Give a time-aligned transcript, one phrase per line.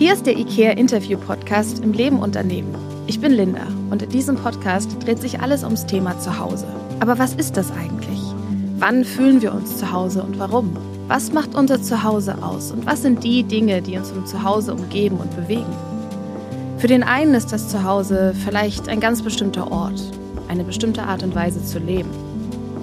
[0.00, 2.74] Hier ist der IKEA Interview Podcast im Leben Unternehmen.
[3.06, 6.66] Ich bin Linda und in diesem Podcast dreht sich alles ums Thema Zuhause.
[7.00, 8.18] Aber was ist das eigentlich?
[8.78, 10.74] Wann fühlen wir uns zu Hause und warum?
[11.06, 15.18] Was macht unser Zuhause aus und was sind die Dinge, die uns im Zuhause umgeben
[15.18, 15.76] und bewegen?
[16.78, 20.00] Für den einen ist das Zuhause vielleicht ein ganz bestimmter Ort,
[20.48, 22.08] eine bestimmte Art und Weise zu leben.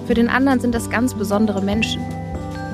[0.06, 2.00] Für den anderen sind das ganz besondere Menschen.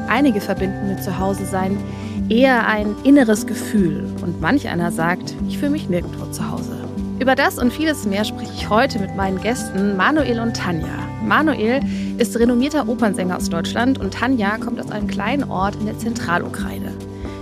[0.06, 1.78] Einige verbinden mit Zuhause sein
[2.28, 6.72] eher ein inneres Gefühl und manch einer sagt, ich fühle mich nirgendwo zu Hause.
[7.20, 10.86] Über das und vieles mehr spreche ich heute mit meinen Gästen Manuel und Tanja.
[11.22, 11.80] Manuel
[12.18, 16.92] ist renommierter Opernsänger aus Deutschland und Tanja kommt aus einem kleinen Ort in der Zentralukraine.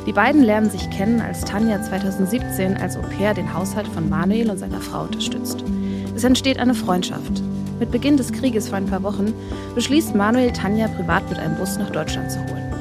[0.07, 4.59] Die beiden lernen sich kennen, als Tanja 2017 als Au-pair den Haushalt von Manuel und
[4.59, 5.65] seiner Frau unterstützt.
[6.15, 7.43] Es entsteht eine Freundschaft.
[7.79, 9.33] Mit Beginn des Krieges vor ein paar Wochen
[9.75, 12.72] beschließt Manuel Tanja privat mit einem Bus nach Deutschland zu holen.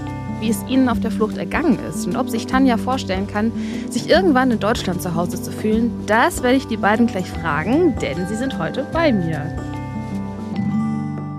[0.42, 3.52] Wie es ihnen auf der Flucht ergangen ist und ob sich Tanja vorstellen kann,
[3.92, 7.96] sich irgendwann in Deutschland zu Hause zu fühlen, das werde ich die beiden gleich fragen,
[8.00, 9.56] denn sie sind heute bei mir.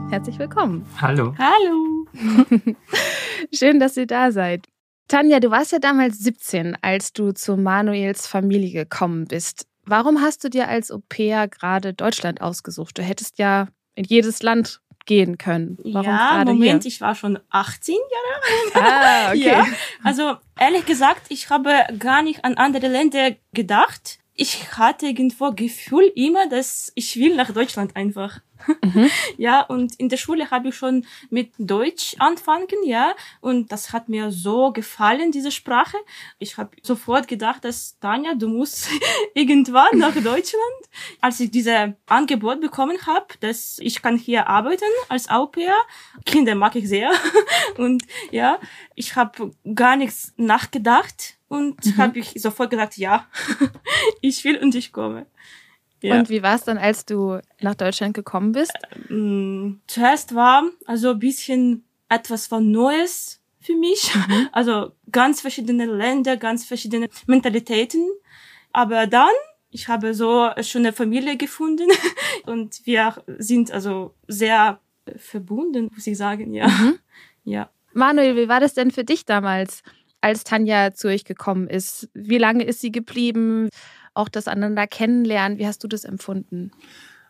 [0.08, 0.86] Herzlich willkommen.
[1.00, 1.34] Hallo.
[1.36, 2.06] Hallo.
[3.52, 4.68] Schön, dass ihr da seid.
[5.08, 9.66] Tanja, du warst ja damals 17, als du zu Manuels Familie gekommen bist.
[9.84, 12.98] Warum hast du dir als Au pair gerade Deutschland ausgesucht?
[12.98, 13.66] Du hättest ja
[13.96, 15.78] in jedes Land gehen können.
[15.84, 16.88] Warum ja, Moment, hier?
[16.88, 18.92] ich war schon 18 Jahre alt.
[18.92, 19.42] Ah, okay.
[19.42, 19.66] Ja,
[20.02, 24.18] also ehrlich gesagt, ich habe gar nicht an andere Länder gedacht.
[24.34, 28.40] Ich hatte irgendwo Gefühl immer, dass ich will nach Deutschland einfach.
[28.82, 29.10] Mhm.
[29.36, 34.08] ja, und in der Schule habe ich schon mit Deutsch anfangen, ja, und das hat
[34.08, 35.96] mir so gefallen, diese Sprache.
[36.38, 38.88] Ich habe sofort gedacht, dass Tanja, du musst
[39.34, 40.82] irgendwann nach Deutschland.
[41.20, 45.74] Als ich dieses Angebot bekommen habe, dass ich kann hier arbeiten als Au pair,
[46.24, 47.10] Kinder mag ich sehr,
[47.76, 48.58] und ja,
[48.94, 51.96] ich habe gar nichts nachgedacht und mhm.
[51.98, 53.26] habe ich sofort gesagt, ja,
[54.22, 55.26] ich will und ich komme.
[56.00, 56.18] Ja.
[56.18, 58.72] Und wie war es dann, als du nach Deutschland gekommen bist?
[59.10, 64.14] Ähm, zuerst war also ein bisschen etwas von Neues für mich.
[64.14, 64.48] Mhm.
[64.52, 68.08] Also ganz verschiedene Länder, ganz verschiedene Mentalitäten.
[68.72, 69.36] Aber dann,
[69.70, 71.90] ich habe so eine schöne Familie gefunden
[72.46, 74.80] und wir sind also sehr
[75.16, 76.66] verbunden, muss ich sagen, ja.
[76.66, 76.98] Mhm.
[77.44, 77.68] Ja.
[77.92, 79.82] Manuel, wie war das denn für dich damals,
[80.22, 82.08] als Tanja zu euch gekommen ist?
[82.14, 83.68] Wie lange ist sie geblieben?
[84.14, 85.58] auch das aneinander kennenlernen.
[85.58, 86.70] Wie hast du das empfunden?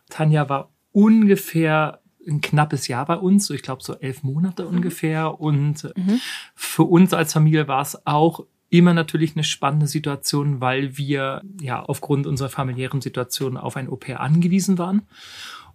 [0.09, 4.77] Tanja war ungefähr ein knappes Jahr bei uns, so ich glaube so elf Monate mhm.
[4.77, 5.39] ungefähr.
[5.39, 6.19] Und mhm.
[6.55, 11.83] für uns als Familie war es auch immer natürlich eine spannende Situation, weil wir ja
[11.83, 15.03] aufgrund unserer familiären Situation auf ein Au-pair angewiesen waren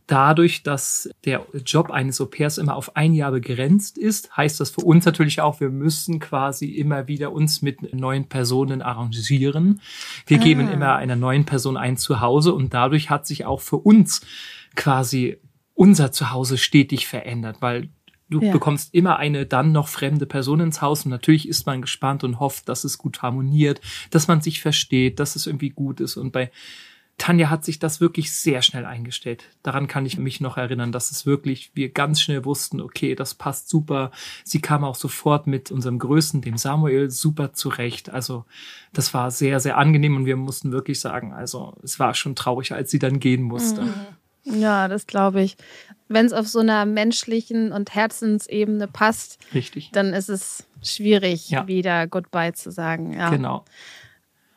[0.08, 4.80] dadurch, dass der Job eines Au-pairs immer auf ein Jahr begrenzt ist, heißt das für
[4.80, 9.80] uns natürlich auch, wir müssen quasi immer wieder uns mit neuen Personen arrangieren.
[10.26, 10.42] Wir ah.
[10.42, 14.22] geben immer einer neuen Person ein Zuhause und dadurch hat sich auch für uns
[14.74, 15.38] quasi
[15.74, 17.90] unser Zuhause stetig verändert, weil
[18.30, 18.52] Du ja.
[18.52, 22.38] bekommst immer eine dann noch fremde Person ins Haus und natürlich ist man gespannt und
[22.40, 23.80] hofft, dass es gut harmoniert,
[24.10, 26.18] dass man sich versteht, dass es irgendwie gut ist.
[26.18, 26.50] Und bei
[27.18, 29.44] Tanja hat sich das wirklich sehr schnell eingestellt.
[29.64, 33.34] Daran kann ich mich noch erinnern, dass es wirklich, wir ganz schnell wussten, okay, das
[33.34, 34.12] passt super.
[34.44, 38.08] Sie kam auch sofort mit unserem Größten, dem Samuel, super zurecht.
[38.10, 38.44] Also
[38.92, 42.72] das war sehr, sehr angenehm und wir mussten wirklich sagen, also es war schon traurig,
[42.72, 43.82] als sie dann gehen musste.
[43.82, 44.60] Mhm.
[44.60, 45.56] Ja, das glaube ich.
[46.08, 49.90] Wenn es auf so einer menschlichen und Herzensebene passt, Richtig.
[49.92, 51.66] dann ist es schwierig, ja.
[51.66, 53.12] wieder Goodbye zu sagen.
[53.12, 53.28] Ja.
[53.28, 53.64] Genau.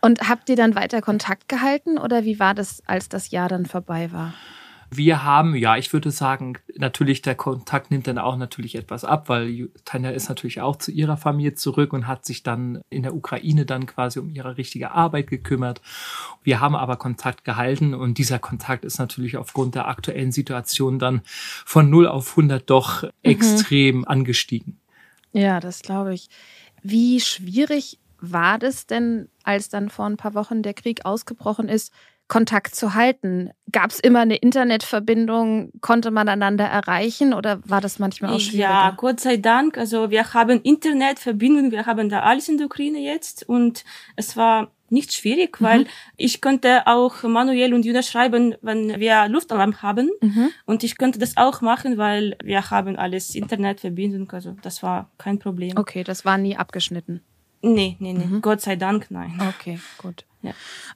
[0.02, 3.66] Und habt ihr dann weiter Kontakt gehalten oder wie war das, als das Jahr dann
[3.66, 4.34] vorbei war?
[4.94, 9.30] Wir haben, ja, ich würde sagen, natürlich der Kontakt nimmt dann auch natürlich etwas ab,
[9.30, 13.16] weil Tanja ist natürlich auch zu ihrer Familie zurück und hat sich dann in der
[13.16, 15.82] Ukraine dann quasi um ihre richtige Arbeit gekümmert.
[16.44, 21.22] Wir haben aber Kontakt gehalten und dieser Kontakt ist natürlich aufgrund der aktuellen Situation dann
[21.66, 23.10] von 0 auf 100 doch mhm.
[23.24, 24.78] extrem angestiegen.
[25.32, 26.28] Ja, das glaube ich.
[26.84, 31.92] Wie schwierig war das denn, als dann vor ein paar Wochen der Krieg ausgebrochen ist,
[32.28, 33.50] Kontakt zu halten?
[33.74, 35.74] Gab es immer eine Internetverbindung?
[35.82, 38.70] Konnte man einander erreichen oder war das manchmal auch schwieriger?
[38.70, 39.78] Ja, Gott sei Dank.
[39.78, 43.84] Also wir haben Internetverbindung, wir haben da alles in der Ukraine jetzt und
[44.16, 45.66] es war nicht schwierig, mhm.
[45.66, 45.86] weil
[46.16, 50.10] ich könnte auch Manuel und Juna schreiben, wenn wir Luftalarm haben.
[50.22, 50.52] Mhm.
[50.66, 54.30] Und ich könnte das auch machen, weil wir haben alles Internetverbindung.
[54.32, 55.78] Also das war kein Problem.
[55.78, 57.22] Okay, das war nie abgeschnitten.
[57.62, 58.26] Nee, nee, nee.
[58.26, 58.42] Mhm.
[58.42, 59.40] Gott sei Dank, nein.
[59.56, 60.26] Okay, gut.
[60.42, 60.52] Ja.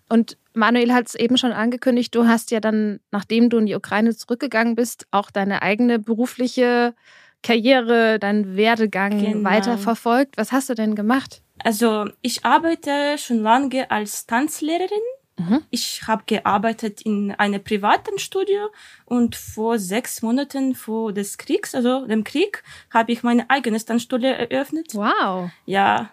[0.10, 3.76] Und Manuel hat es eben schon angekündigt, du hast ja dann, nachdem du in die
[3.76, 6.96] Ukraine zurückgegangen bist, auch deine eigene berufliche
[7.44, 9.48] Karriere, deinen Werdegang genau.
[9.50, 10.38] weiterverfolgt.
[10.38, 11.42] Was hast du denn gemacht?
[11.64, 14.90] Also ich arbeite schon lange als Tanzlehrerin.
[15.38, 15.62] Mhm.
[15.70, 18.70] Ich habe gearbeitet in einem privaten Studio
[19.04, 24.30] und vor sechs Monaten vor des Kriegs, also dem Krieg, habe ich meine eigene Tanzstudio
[24.30, 24.96] eröffnet.
[24.96, 25.52] Wow.
[25.66, 26.10] Ja,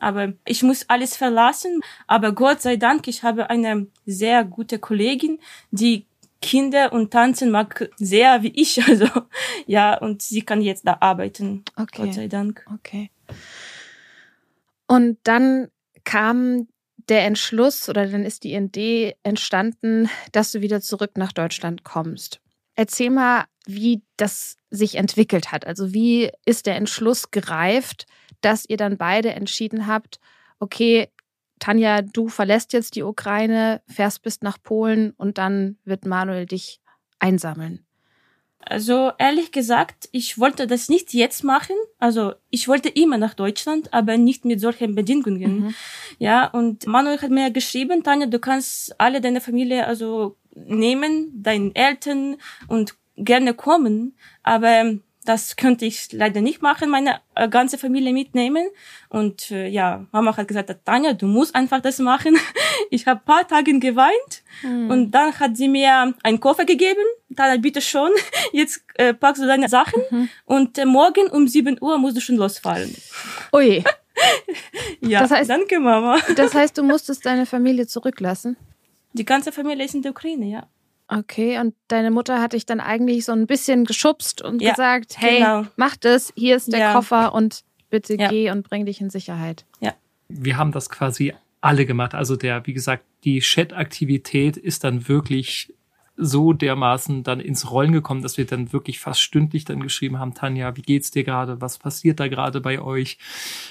[0.00, 1.80] aber ich muss alles verlassen.
[2.06, 5.38] Aber Gott sei Dank, ich habe eine sehr gute Kollegin,
[5.70, 6.06] die
[6.42, 9.08] Kinder und tanzen mag sehr wie ich, also
[9.66, 11.64] ja, und sie kann jetzt da arbeiten.
[11.76, 12.02] Okay.
[12.02, 12.64] Gott sei Dank.
[12.72, 13.10] Okay.
[14.86, 15.68] Und dann
[16.04, 16.68] kam
[17.08, 22.40] der Entschluss oder dann ist die Idee entstanden, dass du wieder zurück nach Deutschland kommst.
[22.74, 25.66] Erzähl mal, wie das sich entwickelt hat.
[25.66, 28.06] Also wie ist der Entschluss gereift,
[28.44, 30.20] dass ihr dann beide entschieden habt,
[30.58, 31.08] okay,
[31.58, 36.80] Tanja, du verlässt jetzt die Ukraine, fährst bis nach Polen und dann wird Manuel dich
[37.18, 37.86] einsammeln.
[38.66, 41.76] Also ehrlich gesagt, ich wollte das nicht jetzt machen.
[41.98, 45.60] Also ich wollte immer nach Deutschland, aber nicht mit solchen Bedingungen.
[45.60, 45.74] Mhm.
[46.18, 51.74] Ja, und Manuel hat mir geschrieben, Tanja, du kannst alle deine Familie also nehmen, deinen
[51.74, 52.36] Eltern
[52.68, 58.68] und gerne kommen, aber das könnte ich leider nicht machen, meine äh, ganze Familie mitnehmen.
[59.08, 62.36] Und äh, ja, Mama hat gesagt, Tanja, du musst einfach das machen.
[62.90, 64.90] ich habe paar Tage geweint mhm.
[64.90, 67.00] und dann hat sie mir einen Koffer gegeben.
[67.34, 68.10] Tanja, bitte schon,
[68.52, 70.28] jetzt äh, packst du deine Sachen mhm.
[70.44, 72.94] und äh, morgen um 7 Uhr musst du schon losfahren.
[73.52, 73.82] Ui.
[75.00, 76.18] ja, das heißt, danke Mama.
[76.36, 78.56] das heißt, du musstest deine Familie zurücklassen?
[79.12, 80.66] Die ganze Familie ist in der Ukraine, ja.
[81.08, 85.16] Okay, und deine Mutter hat dich dann eigentlich so ein bisschen geschubst und ja, gesagt,
[85.18, 85.66] hey, genau.
[85.76, 86.92] mach das, hier ist der ja.
[86.94, 88.28] Koffer und bitte ja.
[88.28, 89.66] geh und bring dich in Sicherheit.
[89.80, 89.94] Ja.
[90.28, 92.14] Wir haben das quasi alle gemacht.
[92.14, 95.72] Also der, wie gesagt, die Chat-Aktivität ist dann wirklich
[96.16, 100.34] so dermaßen dann ins Rollen gekommen, dass wir dann wirklich fast stündlich dann geschrieben haben,
[100.34, 101.60] Tanja, wie geht's dir gerade?
[101.60, 103.18] Was passiert da gerade bei euch?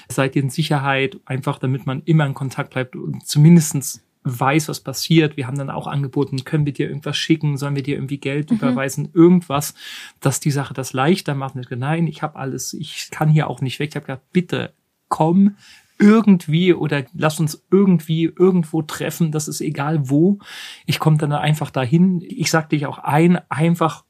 [0.08, 1.18] Seid ihr in Sicherheit?
[1.24, 5.36] Einfach, damit man immer in Kontakt bleibt und zumindestens weiß, was passiert.
[5.36, 8.50] Wir haben dann auch angeboten, können wir dir irgendwas schicken, sollen wir dir irgendwie Geld
[8.50, 8.56] mhm.
[8.56, 9.74] überweisen, irgendwas,
[10.20, 11.54] dass die Sache das leichter macht.
[11.56, 13.90] Und nein, ich habe alles, ich kann hier auch nicht weg.
[13.90, 14.72] Ich habe gesagt, bitte
[15.08, 15.56] komm
[15.98, 20.38] irgendwie oder lass uns irgendwie irgendwo treffen, das ist egal wo.
[20.86, 22.20] Ich komme dann einfach dahin.
[22.26, 24.04] Ich sag dich auch ein, einfach,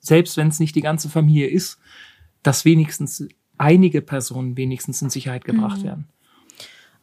[0.00, 1.78] selbst wenn es nicht die ganze Familie ist,
[2.42, 3.26] dass wenigstens
[3.56, 5.84] einige Personen wenigstens in Sicherheit gebracht mhm.
[5.84, 6.08] werden.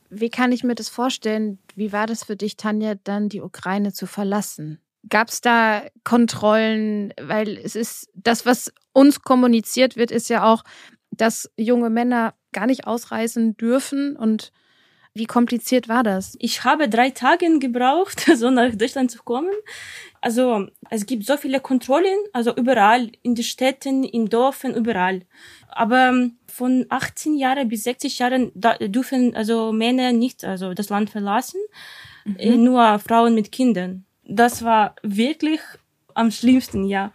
[0.10, 1.60] Wie kann ich mir das vorstellen?
[1.76, 4.80] Wie war das für dich, Tanja, dann die Ukraine zu verlassen?
[5.10, 7.14] Gab es da Kontrollen?
[7.20, 10.64] Weil es ist das, was uns kommuniziert wird, ist ja auch,
[11.12, 14.52] dass junge Männer gar nicht ausreisen dürfen und
[15.18, 16.36] wie kompliziert war das?
[16.40, 19.54] Ich habe drei Tage gebraucht, so nach Deutschland zu kommen.
[20.22, 25.22] Also es gibt so viele Kontrollen, also überall in den Städten, in Dörfern, überall.
[25.70, 31.10] Aber ähm, von 18 Jahren bis 60 Jahren dürfen also Männer nicht also das Land
[31.10, 31.62] verlassen,
[32.26, 32.36] mhm.
[32.38, 34.06] Äh, nur Frauen mit Kindern.
[34.24, 35.62] Das war wirklich
[36.14, 37.14] am schlimmsten, ja.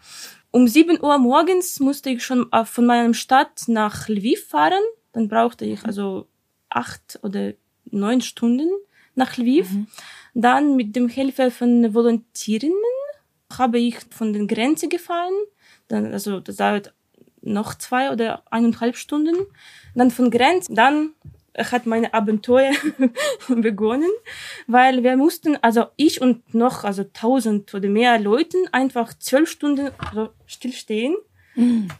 [0.52, 4.82] Um 7 Uhr morgens musste ich schon von meinem Stadt nach Lviv fahren.
[5.12, 6.28] Dann brauchte ich also
[6.68, 7.52] acht oder
[7.92, 8.68] neun Stunden
[9.14, 9.70] nach Lviv.
[9.70, 9.86] Mhm.
[10.34, 12.76] Dann mit dem Hilfe von Volontierinnen
[13.56, 15.34] habe ich von den Grenzen gefallen.
[15.88, 16.94] Dann, also das dauert
[17.42, 19.36] noch zwei oder eineinhalb Stunden.
[19.94, 21.10] Dann von Grenz, dann
[21.56, 22.72] hat meine Abenteuer
[23.48, 24.10] begonnen,
[24.66, 29.90] weil wir mussten, also ich und noch also tausend oder mehr Leuten einfach zwölf Stunden
[29.98, 31.16] also stillstehen.
[31.54, 31.90] Mhm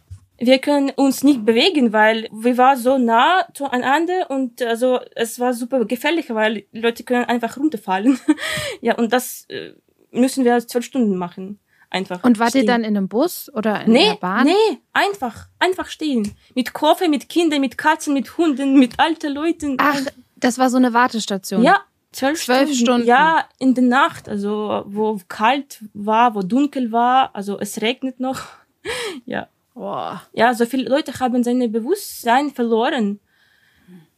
[0.47, 5.55] wir können uns nicht bewegen, weil wir waren so nah zueinander und also es war
[5.55, 8.19] super gefährlich, weil Leute können einfach runterfallen.
[8.81, 9.73] ja, und das äh,
[10.11, 11.59] müssen wir zwölf Stunden machen.
[11.91, 12.25] Einfach.
[12.25, 14.47] Und wart ihr dann in einem Bus oder in nee, einer Bahn?
[14.47, 16.35] Nee, einfach, einfach stehen.
[16.55, 19.77] Mit Koffer, mit Kindern, mit Katzen, mit Hunden, mit alten Leuten.
[19.79, 20.01] Ach,
[20.37, 21.63] das war so eine Wartestation.
[21.63, 22.77] Ja, zwölf, zwölf Stunden.
[22.77, 23.07] Stunden.
[23.09, 28.41] Ja, in der Nacht, also wo kalt war, wo dunkel war, also es regnet noch.
[29.27, 29.49] ja.
[29.75, 30.23] Boah.
[30.33, 33.21] Ja, so viele Leute haben sein Bewusstsein verloren.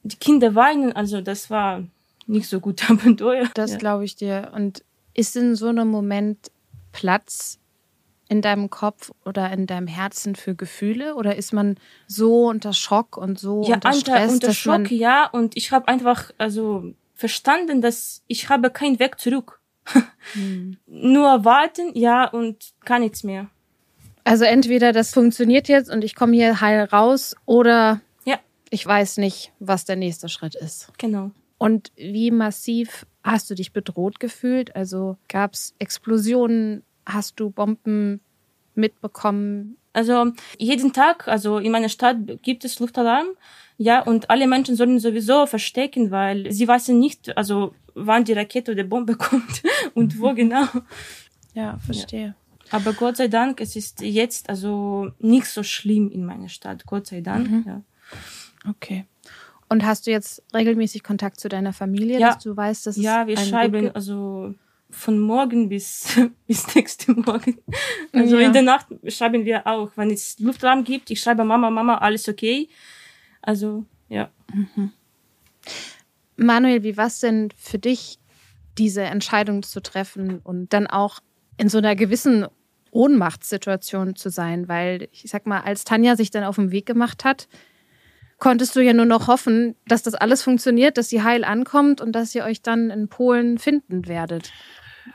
[0.02, 1.84] Die Kinder weinen, also das war
[2.26, 3.48] nicht so gut Abenteuer.
[3.54, 3.78] Das ja.
[3.78, 4.52] glaube ich dir.
[4.54, 4.84] Und
[5.14, 6.50] ist in so einem Moment
[6.92, 7.58] Platz
[8.28, 11.14] in deinem Kopf oder in deinem Herzen für Gefühle?
[11.14, 14.32] Oder ist man so unter Schock und so ja, unter Stress?
[14.32, 15.28] Unter dass Schock, ja.
[15.28, 19.60] Und ich habe einfach also verstanden, dass ich habe keinen Weg zurück.
[20.32, 20.78] Hm.
[20.86, 23.50] Nur warten, ja, und kann nichts mehr.
[24.24, 28.38] Also entweder das funktioniert jetzt und ich komme hier heil raus oder ja.
[28.70, 30.90] ich weiß nicht, was der nächste Schritt ist.
[30.98, 31.30] Genau.
[31.58, 34.74] Und wie massiv hast du dich bedroht gefühlt?
[34.74, 36.82] Also gab es Explosionen?
[37.06, 38.20] Hast du Bomben
[38.74, 39.76] mitbekommen?
[39.92, 43.26] Also jeden Tag, also in meiner Stadt gibt es Luftalarm.
[43.76, 48.72] Ja, und alle Menschen sollen sowieso verstecken, weil sie wissen nicht, also wann die Rakete
[48.72, 49.62] oder Bombe kommt
[49.94, 50.66] und wo genau.
[51.54, 52.26] Ja, verstehe.
[52.26, 52.34] Ja.
[52.74, 56.84] Aber Gott sei Dank, es ist jetzt also nicht so schlimm in meiner Stadt.
[56.86, 57.48] Gott sei Dank.
[57.48, 57.64] Mhm.
[57.64, 57.82] Ja.
[58.68, 59.04] Okay.
[59.68, 62.32] Und hast du jetzt regelmäßig Kontakt zu deiner Familie, ja.
[62.32, 64.54] dass du weißt, dass ja, es Ja, wir schreiben also
[64.90, 67.58] von morgen bis bis nächste Morgen.
[68.12, 68.46] Also ja.
[68.46, 71.12] in der Nacht schreiben wir auch, wenn es Luftraum gibt.
[71.12, 72.68] Ich schreibe Mama, Mama, alles okay.
[73.40, 74.30] Also ja.
[74.52, 74.90] Mhm.
[76.36, 78.18] Manuel, wie war es denn für dich,
[78.78, 81.20] diese Entscheidung zu treffen und dann auch
[81.56, 82.46] in so einer gewissen
[82.94, 84.68] Ohnmachtssituation zu sein?
[84.68, 87.48] Weil ich sag mal, als Tanja sich dann auf den Weg gemacht hat,
[88.38, 92.12] konntest du ja nur noch hoffen, dass das alles funktioniert, dass sie heil ankommt und
[92.12, 94.52] dass ihr euch dann in Polen finden werdet.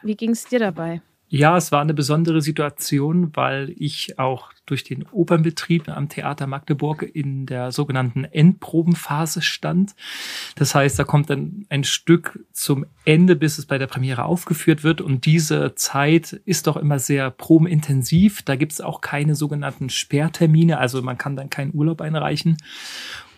[0.04, 1.02] Wie ging es dir dabei?
[1.32, 7.04] Ja, es war eine besondere Situation, weil ich auch durch den Opernbetrieb am Theater Magdeburg
[7.04, 9.94] in der sogenannten Endprobenphase stand.
[10.56, 14.84] Das heißt, da kommt dann ein Stück zum Ende, bis es bei der Premiere aufgeführt
[14.84, 15.02] wird.
[15.02, 18.42] Und diese Zeit ist doch immer sehr probenintensiv.
[18.42, 22.58] Da gibt es auch keine sogenannten Sperrtermine, also man kann dann keinen Urlaub einreichen.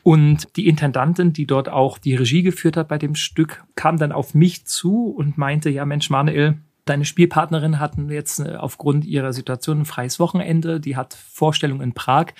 [0.01, 4.13] Und die Intendantin, die dort auch die Regie geführt hat bei dem Stück, kam dann
[4.13, 6.57] auf mich zu und meinte, ja Mensch, Manuel,
[6.91, 11.93] Deine Spielpartnerin hatten jetzt äh, aufgrund ihrer Situation ein freies Wochenende, die hat Vorstellung in
[11.93, 12.33] Prag.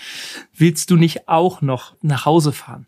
[0.54, 2.86] Willst du nicht auch noch nach Hause fahren?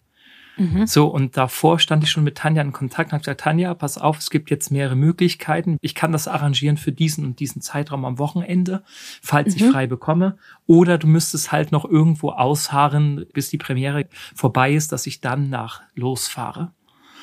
[0.58, 0.86] Mhm.
[0.88, 3.98] So, und davor stand ich schon mit Tanja in Kontakt und habe gesagt, Tanja, pass
[3.98, 5.77] auf, es gibt jetzt mehrere Möglichkeiten.
[5.79, 8.84] Ich kann das arrangieren für diesen und diesen Zeitraum am Wochenende,
[9.22, 9.62] falls mhm.
[9.65, 10.36] ich frei bekomme.
[10.67, 14.05] Oder du müsstest halt noch irgendwo ausharren, bis die Premiere
[14.36, 16.74] vorbei ist, dass ich dann nach losfahre.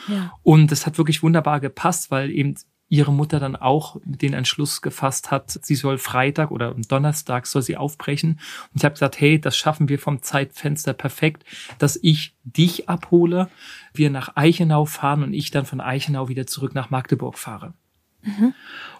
[0.08, 0.32] Ja.
[0.42, 2.54] Und es hat wirklich wunderbar gepasst, weil eben
[2.90, 7.76] ihre Mutter dann auch den Entschluss gefasst hat, sie soll Freitag oder Donnerstag soll sie
[7.76, 8.40] aufbrechen.
[8.72, 11.44] Und ich habe gesagt, hey, das schaffen wir vom Zeitfenster perfekt,
[11.78, 13.48] dass ich dich abhole,
[13.94, 17.74] wir nach Eichenau fahren und ich dann von Eichenau wieder zurück nach Magdeburg fahre.
[18.22, 18.54] Mhm.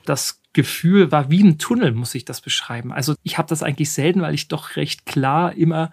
[0.04, 2.92] Das Gefühl war wie ein Tunnel, muss ich das beschreiben.
[2.92, 5.90] Also ich habe das eigentlich selten, weil ich doch recht klar immer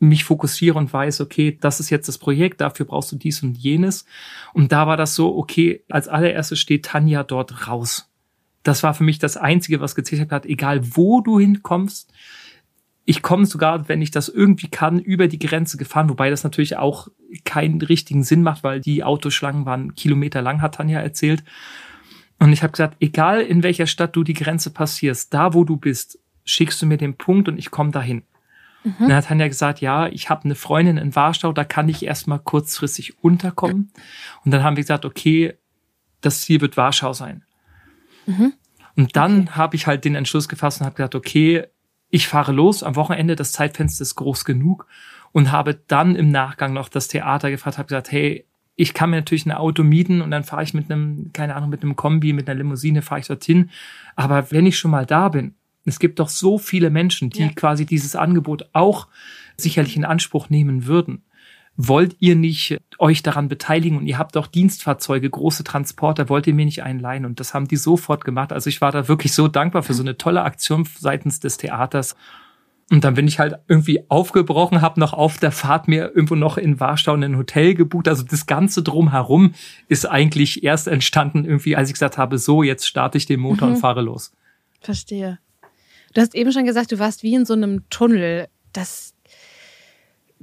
[0.00, 3.56] mich fokussiere und weiß, okay, das ist jetzt das Projekt, dafür brauchst du dies und
[3.56, 4.06] jenes.
[4.54, 8.10] Und da war das so, okay, als allererstes steht Tanja dort raus.
[8.62, 12.12] Das war für mich das Einzige, was gezählt hat, egal wo du hinkommst.
[13.04, 16.76] Ich komme sogar, wenn ich das irgendwie kann, über die Grenze gefahren, wobei das natürlich
[16.76, 17.08] auch
[17.44, 21.44] keinen richtigen Sinn macht, weil die Autoschlangen waren Kilometer lang, hat Tanja erzählt.
[22.38, 25.76] Und ich habe gesagt, egal in welcher Stadt du die Grenze passierst, da wo du
[25.76, 28.22] bist, schickst du mir den Punkt und ich komme dahin.
[28.84, 28.94] Mhm.
[28.98, 32.38] Dann hat Tanja gesagt, ja, ich habe eine Freundin in Warschau, da kann ich erstmal
[32.38, 33.92] kurzfristig unterkommen.
[34.44, 35.54] Und dann haben wir gesagt, okay,
[36.20, 37.44] das Ziel wird Warschau sein.
[38.26, 38.54] Mhm.
[38.96, 39.50] Und dann okay.
[39.52, 41.66] habe ich halt den Entschluss gefasst und habe gesagt, okay,
[42.08, 44.86] ich fahre los am Wochenende, das Zeitfenster ist groß genug
[45.32, 49.16] und habe dann im Nachgang noch das Theater gefragt, habe gesagt, hey, ich kann mir
[49.16, 52.32] natürlich ein Auto mieten und dann fahre ich mit einem, keine Ahnung, mit einem Kombi,
[52.32, 53.70] mit einer Limousine fahre ich dorthin.
[54.16, 57.48] Aber wenn ich schon mal da bin es gibt doch so viele Menschen, die ja.
[57.48, 59.08] quasi dieses Angebot auch
[59.56, 61.24] sicherlich in Anspruch nehmen würden.
[61.76, 66.52] Wollt ihr nicht euch daran beteiligen und ihr habt doch Dienstfahrzeuge, große Transporter, wollt ihr
[66.52, 67.24] mir nicht einleihen?
[67.24, 68.52] Und das haben die sofort gemacht.
[68.52, 72.16] Also ich war da wirklich so dankbar für so eine tolle Aktion seitens des Theaters.
[72.90, 76.58] Und dann bin ich halt irgendwie aufgebrochen, habe noch auf der Fahrt mir irgendwo noch
[76.58, 78.08] in Warschau ein Hotel gebucht.
[78.08, 79.54] Also das Ganze drumherum
[79.88, 83.68] ist eigentlich erst entstanden, irgendwie, als ich gesagt habe, so, jetzt starte ich den Motor
[83.68, 83.74] mhm.
[83.74, 84.32] und fahre los.
[84.80, 85.38] Verstehe.
[86.12, 88.48] Du hast eben schon gesagt, du warst wie in so einem Tunnel.
[88.72, 89.14] Das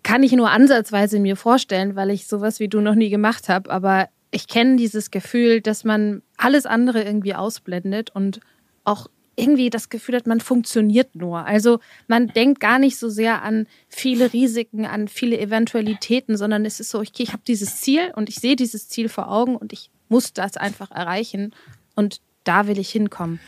[0.03, 3.69] kann ich nur ansatzweise mir vorstellen, weil ich sowas wie du noch nie gemacht habe.
[3.69, 8.39] Aber ich kenne dieses Gefühl, dass man alles andere irgendwie ausblendet und
[8.83, 11.45] auch irgendwie das Gefühl hat, man funktioniert nur.
[11.45, 16.79] Also man denkt gar nicht so sehr an viele Risiken, an viele Eventualitäten, sondern es
[16.79, 19.73] ist so, okay, ich habe dieses Ziel und ich sehe dieses Ziel vor Augen und
[19.73, 21.53] ich muss das einfach erreichen
[21.95, 23.39] und da will ich hinkommen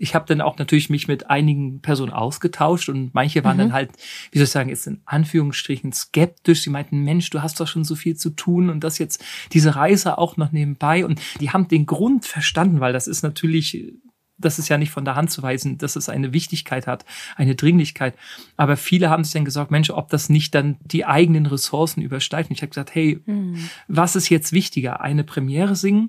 [0.00, 3.60] ich habe dann auch natürlich mich mit einigen Personen ausgetauscht und manche waren mhm.
[3.60, 3.90] dann halt,
[4.32, 6.62] wie soll ich sagen, jetzt in Anführungsstrichen skeptisch.
[6.62, 9.76] Sie meinten, Mensch, du hast doch schon so viel zu tun und das jetzt diese
[9.76, 11.04] Reise auch noch nebenbei.
[11.04, 13.92] Und die haben den Grund verstanden, weil das ist natürlich
[14.38, 17.04] das ist ja nicht von der Hand zu weisen, dass es eine Wichtigkeit hat,
[17.36, 18.14] eine Dringlichkeit.
[18.56, 22.48] Aber viele haben sich dann gesagt, Mensch, ob das nicht dann die eigenen Ressourcen übersteigt.
[22.48, 23.68] Und ich habe gesagt, hey, mhm.
[23.86, 25.02] was ist jetzt wichtiger?
[25.02, 26.08] Eine Premiere singen?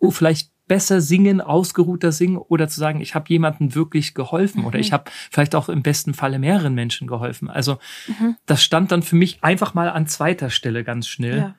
[0.00, 4.66] Oh, vielleicht besser singen, ausgeruhter singen oder zu sagen, ich habe jemandem wirklich geholfen mhm.
[4.68, 7.50] oder ich habe vielleicht auch im besten Falle mehreren Menschen geholfen.
[7.50, 8.36] Also mhm.
[8.46, 11.38] das stand dann für mich einfach mal an zweiter Stelle ganz schnell.
[11.38, 11.54] Ja.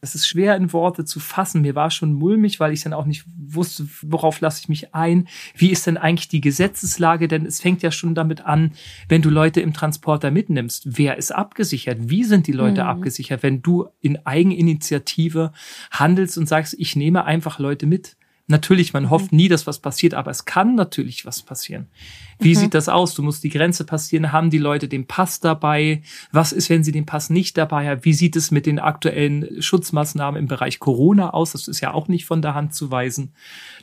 [0.00, 1.60] Das ist schwer in Worte zu fassen.
[1.60, 5.28] Mir war schon mulmig, weil ich dann auch nicht wusste, worauf lasse ich mich ein.
[5.54, 7.28] Wie ist denn eigentlich die Gesetzeslage?
[7.28, 8.72] Denn es fängt ja schon damit an,
[9.08, 10.98] wenn du Leute im Transporter mitnimmst.
[10.98, 11.98] Wer ist abgesichert?
[12.10, 12.88] Wie sind die Leute mhm.
[12.88, 13.44] abgesichert?
[13.44, 15.52] Wenn du in Eigeninitiative
[15.92, 18.16] handelst und sagst, ich nehme einfach Leute mit.
[18.50, 19.10] Natürlich, man mhm.
[19.10, 21.86] hofft nie, dass was passiert, aber es kann natürlich was passieren.
[22.40, 22.58] Wie mhm.
[22.58, 23.14] sieht das aus?
[23.14, 24.32] Du musst die Grenze passieren.
[24.32, 26.02] Haben die Leute den Pass dabei?
[26.32, 28.04] Was ist, wenn sie den Pass nicht dabei haben?
[28.04, 31.52] Wie sieht es mit den aktuellen Schutzmaßnahmen im Bereich Corona aus?
[31.52, 33.34] Das ist ja auch nicht von der Hand zu weisen.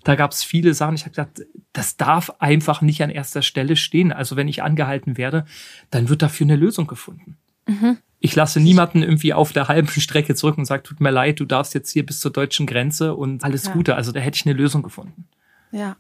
[0.04, 0.96] Da gab es viele Sachen.
[0.96, 4.12] Ich habe gedacht, das darf einfach nicht an erster Stelle stehen.
[4.12, 5.46] Also wenn ich angehalten werde,
[5.92, 7.38] dann wird dafür eine Lösung gefunden.
[7.68, 7.98] Mhm.
[8.20, 11.46] Ich lasse niemanden irgendwie auf der halben Strecke zurück und sage, tut mir leid, du
[11.46, 13.74] darfst jetzt hier bis zur deutschen Grenze und alles ja.
[13.74, 13.96] Gute.
[13.96, 15.28] Also da hätte ich eine Lösung gefunden.
[15.72, 15.98] Ja.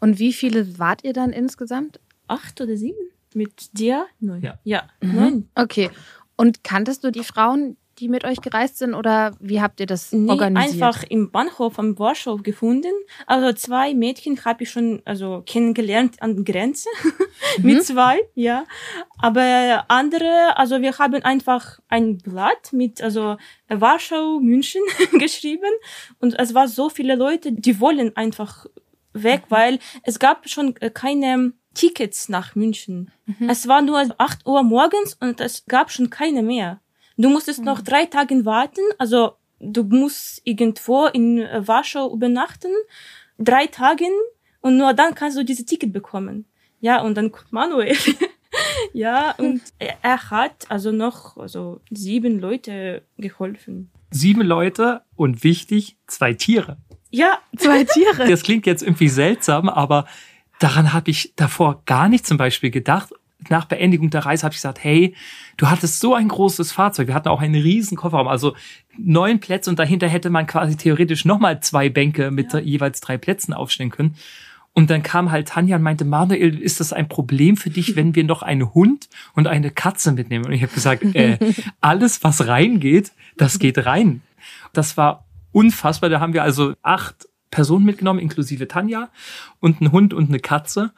[0.00, 2.00] Und wie viele wart ihr dann insgesamt?
[2.28, 2.98] Acht oder sieben?
[3.34, 4.06] Mit dir?
[4.20, 4.42] Neun.
[4.42, 4.58] Ja.
[4.64, 5.14] Ja, mhm.
[5.14, 5.48] neun.
[5.54, 5.90] Okay.
[6.36, 10.12] Und kanntest du die Frauen, die mit euch gereist sind oder wie habt ihr das
[10.12, 10.82] nee, organisiert?
[10.82, 12.92] einfach im Bahnhof am Warschau gefunden.
[13.26, 16.88] Also zwei Mädchen habe ich schon also kennengelernt an der Grenze
[17.58, 17.64] mhm.
[17.64, 18.64] mit zwei, ja.
[19.18, 23.36] Aber andere, also wir haben einfach ein Blatt mit also
[23.68, 24.82] Warschau, München
[25.18, 25.70] geschrieben
[26.18, 28.66] und es war so viele Leute, die wollen einfach
[29.12, 29.50] weg, mhm.
[29.50, 33.10] weil es gab schon keine Tickets nach München.
[33.26, 33.50] Mhm.
[33.50, 36.80] Es war nur acht Uhr morgens und es gab schon keine mehr.
[37.20, 37.66] Du musstest mhm.
[37.66, 42.72] noch drei Tage warten, also du musst irgendwo in äh, Warschau übernachten,
[43.38, 44.06] drei Tage
[44.62, 46.46] und nur dann kannst du diese Ticket bekommen.
[46.80, 47.94] Ja, und dann Manuel.
[48.94, 53.90] ja, und er, er hat also noch also sieben Leute geholfen.
[54.10, 56.78] Sieben Leute und wichtig, zwei Tiere.
[57.10, 58.24] Ja, zwei Tiere.
[58.30, 60.06] Das klingt jetzt irgendwie seltsam, aber
[60.58, 63.12] daran habe ich davor gar nicht zum Beispiel gedacht
[63.48, 65.14] nach Beendigung der Reise habe ich gesagt, hey,
[65.56, 67.08] du hattest so ein großes Fahrzeug.
[67.08, 68.54] Wir hatten auch einen riesen Kofferraum, also
[68.98, 72.58] neun Plätze und dahinter hätte man quasi theoretisch nochmal zwei Bänke mit ja.
[72.58, 74.16] jeweils drei Plätzen aufstellen können.
[74.72, 78.14] Und dann kam halt Tanja und meinte, Manuel, ist das ein Problem für dich, wenn
[78.14, 80.46] wir noch einen Hund und eine Katze mitnehmen?
[80.46, 81.38] Und ich habe gesagt, äh,
[81.80, 84.22] alles, was reingeht, das geht rein.
[84.72, 86.08] Das war unfassbar.
[86.08, 89.10] Da haben wir also acht Personen mitgenommen, inklusive Tanja
[89.58, 90.92] und ein Hund und eine Katze.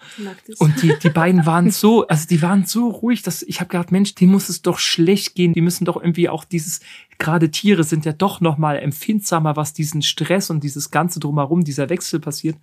[0.59, 3.91] Und die, die beiden waren so, also die waren so ruhig, dass ich habe gedacht,
[3.91, 5.55] Mensch, die muss es doch schlecht gehen.
[5.55, 6.81] Die müssen doch irgendwie auch dieses,
[7.19, 11.89] gerade Tiere sind ja doch nochmal empfindsamer, was diesen Stress und dieses Ganze drumherum, dieser
[11.89, 12.57] Wechsel passiert.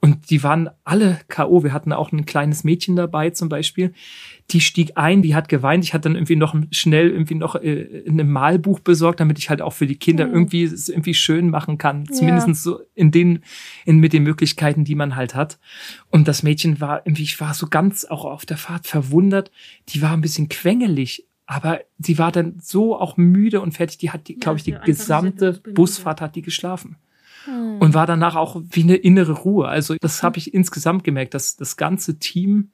[0.00, 1.64] Und die waren alle K.O.
[1.64, 3.92] Wir hatten auch ein kleines Mädchen dabei zum Beispiel.
[4.50, 5.82] Die stieg ein, die hat geweint.
[5.82, 9.60] Ich hatte dann irgendwie noch schnell irgendwie noch äh, ein Malbuch besorgt, damit ich halt
[9.60, 10.34] auch für die Kinder mhm.
[10.34, 12.06] irgendwie es irgendwie schön machen kann.
[12.06, 12.54] Zumindest ja.
[12.54, 13.40] so in den,
[13.84, 15.58] in, mit den Möglichkeiten, die man halt hat.
[16.10, 19.50] Und das Mädchen war irgendwie, ich war so ganz auch auf der Fahrt verwundert.
[19.88, 21.26] Die war ein bisschen quengelig.
[21.46, 23.98] Aber sie war dann so auch müde und fertig.
[23.98, 26.96] Die hat, die, ja, glaube ich, die gesamte Busfahrt hat die geschlafen.
[27.44, 27.78] Hm.
[27.78, 29.68] Und war danach auch wie eine innere Ruhe.
[29.68, 32.72] Also das habe ich insgesamt gemerkt, dass das ganze Team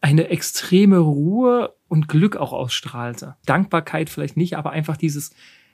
[0.00, 3.36] eine extreme Ruhe und Glück auch ausstrahlte.
[3.46, 5.30] Dankbarkeit vielleicht nicht, aber einfach dieses,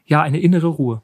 [0.07, 1.03] ja, eine innere Ruhe.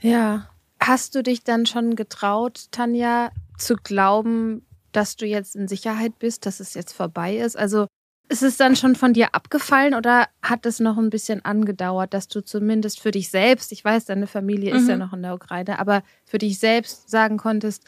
[0.00, 0.48] Ja.
[0.80, 6.46] Hast du dich dann schon getraut, Tanja, zu glauben, dass du jetzt in Sicherheit bist,
[6.46, 7.56] dass es jetzt vorbei ist?
[7.56, 7.88] Also
[8.28, 12.28] ist es dann schon von dir abgefallen oder hat es noch ein bisschen angedauert, dass
[12.28, 14.80] du zumindest für dich selbst, ich weiß, deine Familie mhm.
[14.80, 15.00] ist ja mhm.
[15.00, 17.84] noch in der Ukraine, aber für dich selbst sagen konntest,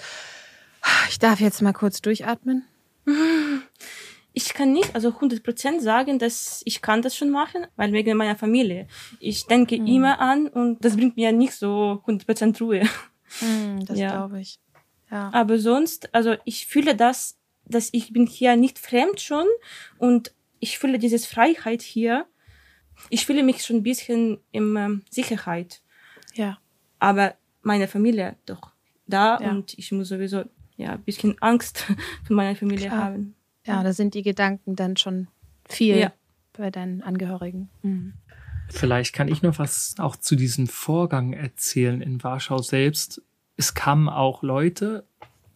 [1.10, 2.64] ich darf jetzt mal kurz durchatmen?
[4.32, 8.36] Ich kann nicht also 100% sagen, dass ich kann das schon machen, weil wegen meiner
[8.36, 8.86] Familie.
[9.18, 9.86] Ich denke mhm.
[9.86, 12.82] immer an und das bringt mir nicht so 100% Ruhe.
[13.40, 14.10] Mhm, das ja.
[14.10, 14.58] glaube ich.
[15.10, 15.30] Ja.
[15.32, 17.39] Aber sonst, also ich fühle das
[17.70, 19.46] dass ich bin hier nicht fremd schon
[19.98, 22.26] und ich fühle dieses Freiheit hier.
[23.08, 25.80] Ich fühle mich schon ein bisschen in ähm, Sicherheit.
[26.34, 26.58] Ja.
[26.98, 28.72] Aber meine Familie doch
[29.06, 29.50] da ja.
[29.50, 30.44] und ich muss sowieso
[30.76, 31.86] ja ein bisschen Angst
[32.24, 33.04] für meine Familie Klar.
[33.04, 33.34] haben.
[33.66, 35.28] Ja, da sind die Gedanken dann schon
[35.68, 36.12] viel ja.
[36.52, 37.70] bei deinen Angehörigen.
[37.82, 38.14] Mhm.
[38.68, 43.20] Vielleicht kann ich noch was auch zu diesem Vorgang erzählen in Warschau selbst.
[43.56, 45.04] Es kamen auch Leute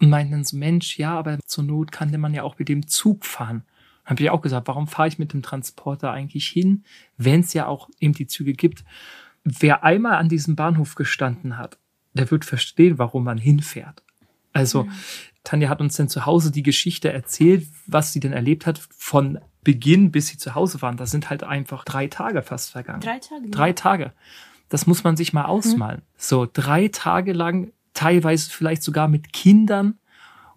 [0.05, 3.25] und meinten so, Mensch, ja, aber zur Not kann man ja auch mit dem Zug
[3.25, 3.65] fahren.
[4.05, 6.85] Dann habe ich auch gesagt, warum fahre ich mit dem Transporter eigentlich hin,
[7.17, 8.85] wenn es ja auch eben die Züge gibt.
[9.45, 11.79] Wer einmal an diesem Bahnhof gestanden hat,
[12.13, 14.03] der wird verstehen, warum man hinfährt.
[14.53, 14.93] Also, mhm.
[15.43, 19.39] Tanja hat uns dann zu Hause die Geschichte erzählt, was sie denn erlebt hat von
[19.65, 20.97] Beginn bis sie zu Hause waren.
[20.97, 23.01] Da sind halt einfach drei Tage fast vergangen.
[23.01, 23.49] Drei Tage.
[23.51, 24.13] Drei Tage.
[24.69, 25.49] Das muss man sich mal mhm.
[25.51, 26.01] ausmalen.
[26.01, 26.05] Mhm.
[26.17, 29.99] So drei Tage lang teilweise vielleicht sogar mit Kindern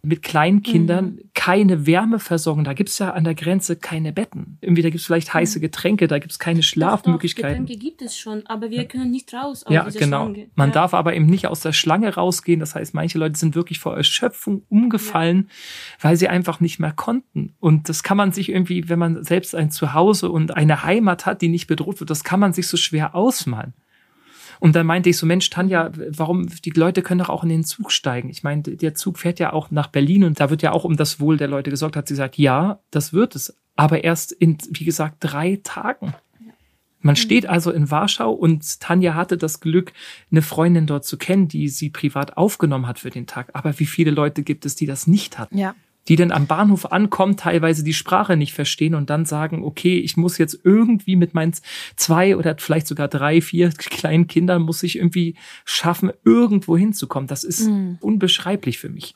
[0.07, 1.19] mit Kleinkindern mhm.
[1.33, 2.63] keine Wärmeversorgung.
[2.63, 4.57] Da gibt's ja an der Grenze keine Betten.
[4.61, 5.63] Irgendwie, da gibt's vielleicht heiße mhm.
[5.63, 7.65] Getränke, da gibt's keine Schlafmöglichkeiten.
[7.65, 10.25] Getränke gibt es schon, aber wir können nicht raus aus ja, genau.
[10.25, 10.47] Schlange.
[10.55, 10.73] Man ja.
[10.73, 12.59] darf aber eben nicht aus der Schlange rausgehen.
[12.59, 16.09] Das heißt, manche Leute sind wirklich vor Erschöpfung umgefallen, ja.
[16.09, 17.55] weil sie einfach nicht mehr konnten.
[17.59, 21.41] Und das kann man sich irgendwie, wenn man selbst ein Zuhause und eine Heimat hat,
[21.41, 23.73] die nicht bedroht wird, das kann man sich so schwer ausmalen.
[24.59, 27.63] Und dann meinte ich so, Mensch, Tanja, warum, die Leute können doch auch in den
[27.63, 28.29] Zug steigen.
[28.29, 30.97] Ich meine, der Zug fährt ja auch nach Berlin und da wird ja auch um
[30.97, 31.95] das Wohl der Leute gesorgt.
[31.95, 33.57] Hat sie gesagt, ja, das wird es.
[33.75, 36.13] Aber erst in, wie gesagt, drei Tagen.
[36.99, 37.17] Man mhm.
[37.17, 39.93] steht also in Warschau und Tanja hatte das Glück,
[40.31, 43.51] eine Freundin dort zu kennen, die sie privat aufgenommen hat für den Tag.
[43.53, 45.57] Aber wie viele Leute gibt es, die das nicht hatten?
[45.57, 45.75] Ja
[46.07, 50.17] die dann am Bahnhof ankommen, teilweise die Sprache nicht verstehen und dann sagen, okay, ich
[50.17, 51.53] muss jetzt irgendwie mit meinen
[51.95, 57.27] zwei oder vielleicht sogar drei, vier kleinen Kindern muss ich irgendwie schaffen, irgendwo hinzukommen.
[57.27, 57.97] Das ist mhm.
[58.01, 59.15] unbeschreiblich für mich.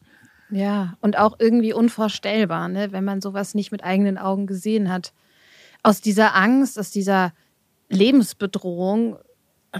[0.50, 5.14] Ja, und auch irgendwie unvorstellbar, ne, wenn man sowas nicht mit eigenen Augen gesehen hat.
[5.82, 7.34] Aus dieser Angst, aus dieser
[7.88, 9.18] Lebensbedrohung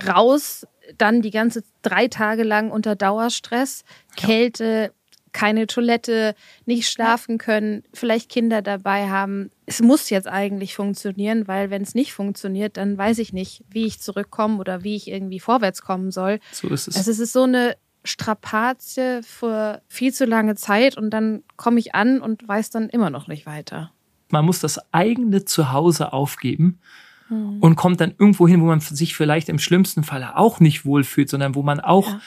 [0.08, 0.66] raus,
[0.98, 3.84] dann die ganze drei Tage lang unter Dauerstress,
[4.16, 4.94] Kälte,
[5.34, 9.50] keine Toilette, nicht schlafen können, vielleicht Kinder dabei haben.
[9.66, 13.86] Es muss jetzt eigentlich funktionieren, weil wenn es nicht funktioniert, dann weiß ich nicht, wie
[13.86, 16.40] ich zurückkomme oder wie ich irgendwie vorwärts kommen soll.
[16.52, 16.98] So ist es.
[16.98, 21.94] Also es ist so eine Strapazie für viel zu lange Zeit und dann komme ich
[21.96, 23.92] an und weiß dann immer noch nicht weiter.
[24.30, 26.80] Man muss das eigene Zuhause aufgeben
[27.28, 27.60] hm.
[27.60, 31.30] und kommt dann irgendwo hin, wo man sich vielleicht im schlimmsten Falle auch nicht wohlfühlt,
[31.30, 32.22] sondern wo man auch ja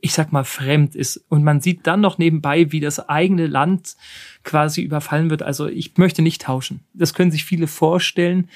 [0.00, 1.24] ich sag mal, fremd ist.
[1.28, 3.96] Und man sieht dann noch nebenbei, wie das eigene Land
[4.42, 5.42] quasi überfallen wird.
[5.42, 6.80] Also ich möchte nicht tauschen.
[6.92, 8.48] Das können sich viele vorstellen.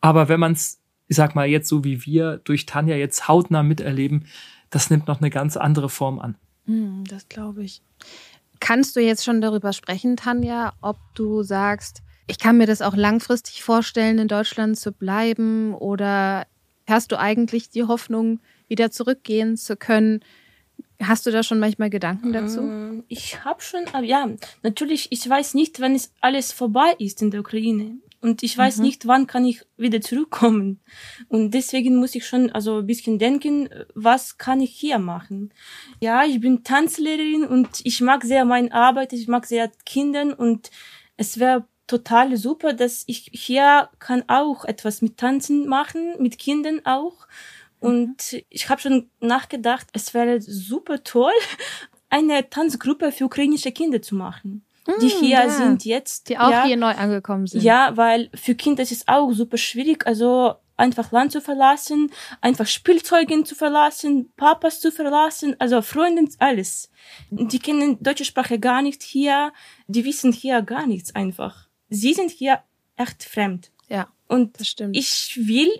[0.00, 3.62] Aber wenn man es, ich sag mal, jetzt so wie wir durch Tanja jetzt hautnah
[3.62, 4.26] miterleben,
[4.70, 6.36] das nimmt noch eine ganz andere Form an.
[6.66, 7.82] Hm, das glaube ich.
[8.60, 12.96] Kannst du jetzt schon darüber sprechen, Tanja, ob du sagst, ich kann mir das auch
[12.96, 15.74] langfristig vorstellen, in Deutschland zu bleiben?
[15.74, 16.46] Oder
[16.86, 20.20] hast du eigentlich die Hoffnung, wieder zurückgehen zu können?
[21.02, 22.60] Hast du da schon manchmal Gedanken dazu?
[22.60, 24.28] Ähm, ich habe schon, aber ja,
[24.62, 27.96] natürlich, ich weiß nicht, wann es alles vorbei ist in der Ukraine.
[28.22, 28.84] Und ich weiß mhm.
[28.84, 30.80] nicht, wann kann ich wieder zurückkommen.
[31.28, 35.52] Und deswegen muss ich schon also ein bisschen denken, was kann ich hier machen?
[36.00, 40.70] Ja, ich bin Tanzlehrerin und ich mag sehr meine Arbeit, ich mag sehr Kindern und
[41.16, 46.80] es wäre total super, dass ich hier kann auch etwas mit Tanzen machen, mit Kindern
[46.84, 47.26] auch.
[47.82, 51.32] Und ich habe schon nachgedacht, es wäre super toll,
[52.08, 54.64] eine Tanzgruppe für ukrainische Kinder zu machen.
[55.00, 55.50] die mm, hier ja.
[55.50, 56.28] sind jetzt.
[56.28, 57.62] Die auch ja, hier neu angekommen sind.
[57.62, 62.66] Ja, weil für Kinder ist es auch super schwierig, also einfach Land zu verlassen, einfach
[62.66, 66.90] Spielzeugen zu verlassen, Papas zu verlassen, also Freunde, alles.
[67.30, 69.52] Die kennen deutsche Sprache gar nicht hier,
[69.86, 71.68] die wissen hier gar nichts einfach.
[71.88, 72.62] Sie sind hier
[72.96, 73.70] echt fremd.
[73.88, 74.08] Ja.
[74.28, 74.96] Und das stimmt.
[74.96, 75.70] ich will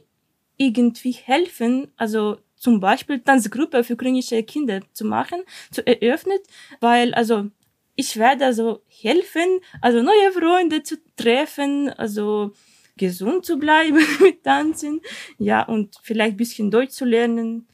[0.57, 6.38] irgendwie helfen, also zum Beispiel Tanzgruppe für ukrainische Kinder zu machen, zu eröffnen,
[6.81, 7.49] weil also
[7.97, 12.53] ich werde also helfen, also neue Freunde zu treffen, also
[12.97, 15.01] gesund zu bleiben mit Tanzen,
[15.38, 17.67] ja, und vielleicht bisschen Deutsch zu lernen.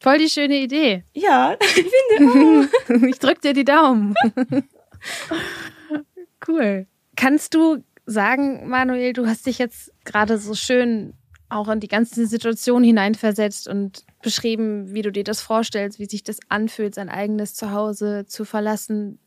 [0.00, 1.04] Voll die schöne Idee.
[1.14, 3.02] Ja, ich finde auch.
[3.08, 4.14] ich drück dir die Daumen.
[6.46, 6.86] cool.
[7.16, 11.14] Kannst du sagen, Manuel, du hast dich jetzt gerade so schön
[11.48, 16.22] auch in die ganze Situation hineinversetzt und beschrieben, wie du dir das vorstellst, wie sich
[16.24, 19.18] das anfühlt, sein eigenes Zuhause zu verlassen.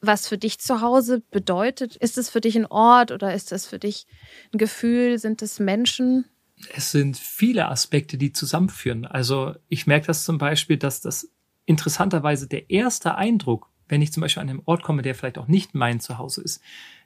[0.00, 1.96] Was für dich Zuhause bedeutet?
[1.96, 4.06] Ist es für dich ein Ort oder ist es für dich
[4.52, 5.18] ein Gefühl?
[5.18, 6.26] Sind es Menschen?
[6.74, 9.06] Es sind viele Aspekte, die zusammenführen.
[9.06, 11.30] Also ich merke das zum Beispiel, dass das
[11.66, 15.48] interessanterweise der erste Eindruck, wenn ich zum Beispiel an einem Ort komme, der vielleicht auch
[15.48, 16.60] nicht mein Zuhause ist,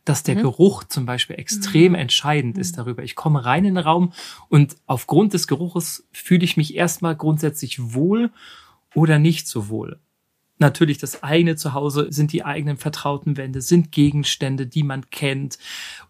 [0.05, 0.43] dass der mhm.
[0.43, 1.99] Geruch zum Beispiel extrem mhm.
[1.99, 2.77] entscheidend ist mhm.
[2.77, 3.03] darüber.
[3.03, 4.13] Ich komme rein in den Raum
[4.49, 8.31] und aufgrund des Geruches fühle ich mich erstmal grundsätzlich wohl
[8.95, 10.01] oder nicht so wohl
[10.61, 15.59] natürlich das eigene Zuhause, sind die eigenen vertrauten Wände, sind Gegenstände, die man kennt.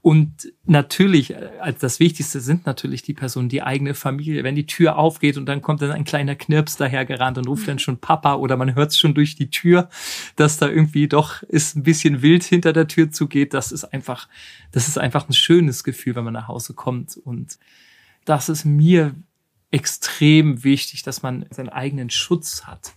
[0.00, 4.44] Und natürlich, äh, als das Wichtigste sind natürlich die Personen, die eigene Familie.
[4.44, 7.78] Wenn die Tür aufgeht und dann kommt dann ein kleiner Knirps dahergerannt und ruft dann
[7.78, 9.88] schon Papa oder man hört es schon durch die Tür,
[10.37, 13.54] dass da irgendwie doch ist ein bisschen wild hinter der Tür zugeht.
[13.54, 14.28] Das ist einfach,
[14.72, 17.16] das ist einfach ein schönes Gefühl, wenn man nach Hause kommt.
[17.16, 17.58] Und
[18.24, 19.14] das ist mir
[19.70, 22.94] extrem wichtig, dass man seinen eigenen Schutz hat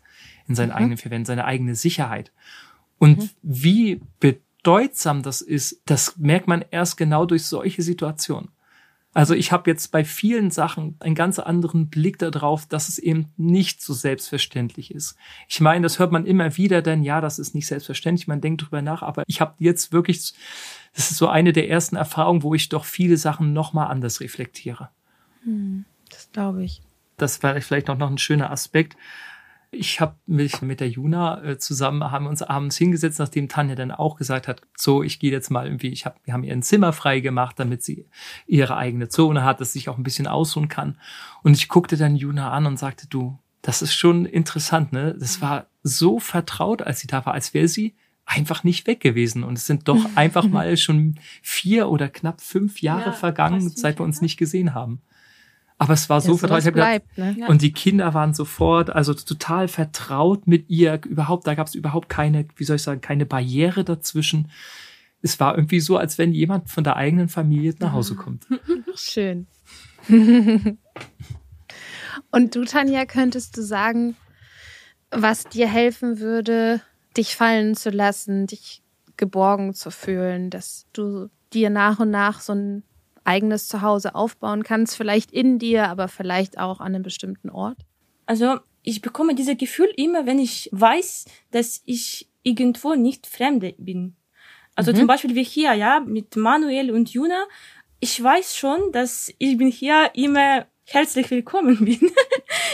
[0.51, 0.75] in seinen mhm.
[0.75, 2.31] eigenen vier Wänden, seine eigene Sicherheit.
[2.97, 3.29] Und mhm.
[3.41, 8.49] wie bedeutsam das ist, das merkt man erst genau durch solche Situationen.
[9.13, 13.27] Also ich habe jetzt bei vielen Sachen einen ganz anderen Blick darauf, dass es eben
[13.35, 15.17] nicht so selbstverständlich ist.
[15.49, 18.61] Ich meine, das hört man immer wieder, denn ja, das ist nicht selbstverständlich, man denkt
[18.61, 20.33] drüber nach, aber ich habe jetzt wirklich,
[20.95, 24.89] das ist so eine der ersten Erfahrungen, wo ich doch viele Sachen nochmal anders reflektiere.
[25.43, 26.81] Hm, das glaube ich.
[27.17, 28.95] Das wäre vielleicht noch, noch ein schöner Aspekt.
[29.73, 33.91] Ich habe mich mit der Juna äh, zusammen, haben uns abends hingesetzt, nachdem Tanja dann
[33.91, 36.61] auch gesagt hat, so, ich gehe jetzt mal irgendwie, ich hab, wir haben ihr ein
[36.61, 38.05] Zimmer frei gemacht, damit sie
[38.47, 40.97] ihre eigene Zone hat, dass sie sich auch ein bisschen ausruhen kann.
[41.41, 45.15] Und ich guckte dann Juna an und sagte, du, das ist schon interessant, ne?
[45.17, 49.43] Das war so vertraut, als sie da war, als wäre sie einfach nicht weg gewesen.
[49.43, 53.99] Und es sind doch einfach mal schon vier oder knapp fünf Jahre ja, vergangen, seit
[53.99, 55.01] wir uns nicht gesehen haben.
[55.81, 56.73] Aber es war ja, so vertraut.
[56.73, 57.47] Bleibt, gedacht, ne?
[57.47, 61.01] Und die Kinder waren sofort, also total vertraut mit ihr.
[61.07, 64.51] Überhaupt, da gab es überhaupt keine, wie soll ich sagen, keine Barriere dazwischen.
[65.23, 68.45] Es war irgendwie so, als wenn jemand von der eigenen Familie nach Hause kommt.
[68.95, 69.47] Schön.
[72.29, 74.15] Und du, Tanja, könntest du sagen,
[75.09, 76.81] was dir helfen würde,
[77.17, 78.83] dich fallen zu lassen, dich
[79.17, 82.83] geborgen zu fühlen, dass du dir nach und nach so ein
[83.23, 87.77] eigenes Zuhause aufbauen kannst, vielleicht in dir, aber vielleicht auch an einem bestimmten Ort?
[88.25, 94.15] Also ich bekomme dieses Gefühl immer, wenn ich weiß, dass ich irgendwo nicht Fremde bin.
[94.75, 94.97] Also mhm.
[94.97, 97.45] zum Beispiel wie hier, ja, mit Manuel und Juna.
[97.99, 102.11] Ich weiß schon, dass ich bin hier immer herzlich willkommen bin.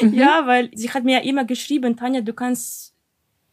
[0.01, 0.13] Mhm.
[0.13, 2.93] ja, weil sie hat mir immer geschrieben, Tanja, du kannst,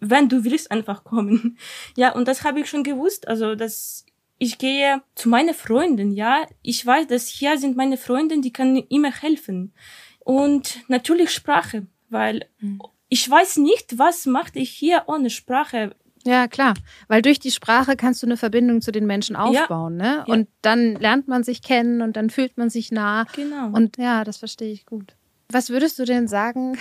[0.01, 1.59] wenn du willst, einfach kommen.
[1.97, 3.27] Ja, und das habe ich schon gewusst.
[3.27, 4.07] Also, dass
[4.39, 6.47] ich gehe zu meinen Freunden, ja.
[6.63, 9.73] Ich weiß, dass hier sind meine Freunde, die können immer helfen.
[10.21, 12.81] Und natürlich Sprache, weil mhm.
[13.09, 15.95] ich weiß nicht, was macht ich hier ohne Sprache.
[16.27, 16.75] Ja, klar.
[17.09, 20.17] Weil durch die Sprache kannst du eine Verbindung zu den Menschen aufbauen, ja.
[20.17, 20.25] ne?
[20.27, 23.25] Und dann lernt man sich kennen und dann fühlt man sich nah.
[23.37, 23.69] Genau.
[23.69, 25.15] Und ja, das verstehe ich gut.
[25.51, 26.79] Was würdest du denn sagen,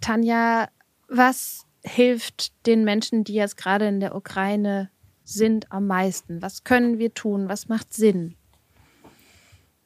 [0.00, 0.68] Tanja,
[1.08, 4.90] was hilft den Menschen, die jetzt gerade in der Ukraine
[5.26, 6.40] sind am meisten?
[6.40, 7.48] Was können wir tun?
[7.48, 8.36] Was macht Sinn?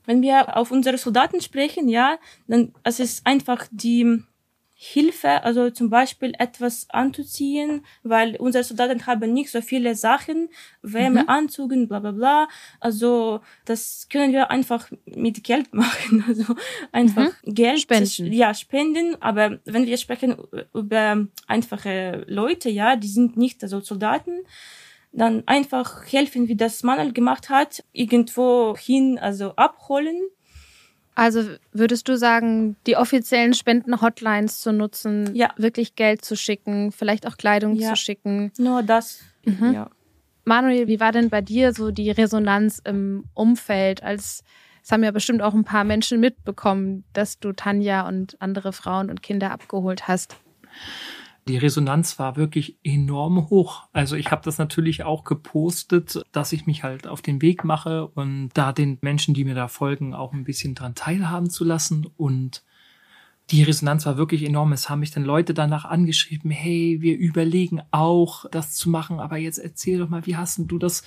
[0.04, 4.22] Wenn wir auf unsere Soldaten sprechen, ja, dann es ist einfach die
[4.82, 10.48] Hilfe, also zum Beispiel etwas anzuziehen, weil unsere Soldaten haben nicht so viele Sachen,
[10.80, 11.88] Wärmeanzügen, mhm.
[11.88, 12.48] bla bla bla.
[12.80, 16.54] Also das können wir einfach mit Geld machen, also
[16.92, 17.54] einfach mhm.
[17.54, 18.32] Geld spenden.
[18.32, 19.20] Ja, spenden.
[19.20, 20.36] Aber wenn wir sprechen
[20.72, 24.40] über einfache Leute, ja, die sind nicht also Soldaten,
[25.12, 30.20] dann einfach helfen, wie das Manuel gemacht hat, irgendwo hin, also abholen.
[31.14, 31.42] Also
[31.72, 35.52] würdest du sagen, die offiziellen Spenden-Hotlines zu nutzen, ja.
[35.56, 37.90] wirklich Geld zu schicken, vielleicht auch Kleidung ja.
[37.90, 38.52] zu schicken?
[38.56, 39.20] Nur das.
[39.44, 39.72] Mhm.
[39.72, 39.90] Ja.
[40.44, 44.44] Manuel, wie war denn bei dir so die Resonanz im Umfeld, als
[44.82, 49.10] es haben ja bestimmt auch ein paar Menschen mitbekommen, dass du Tanja und andere Frauen
[49.10, 50.36] und Kinder abgeholt hast?
[51.50, 53.88] Die Resonanz war wirklich enorm hoch.
[53.92, 58.06] Also ich habe das natürlich auch gepostet, dass ich mich halt auf den Weg mache
[58.06, 62.06] und da den Menschen, die mir da folgen, auch ein bisschen dran teilhaben zu lassen.
[62.16, 62.62] Und
[63.50, 64.72] die Resonanz war wirklich enorm.
[64.72, 69.36] Es haben mich dann Leute danach angeschrieben, hey, wir überlegen auch, das zu machen, aber
[69.36, 71.02] jetzt erzähl doch mal, wie hast du das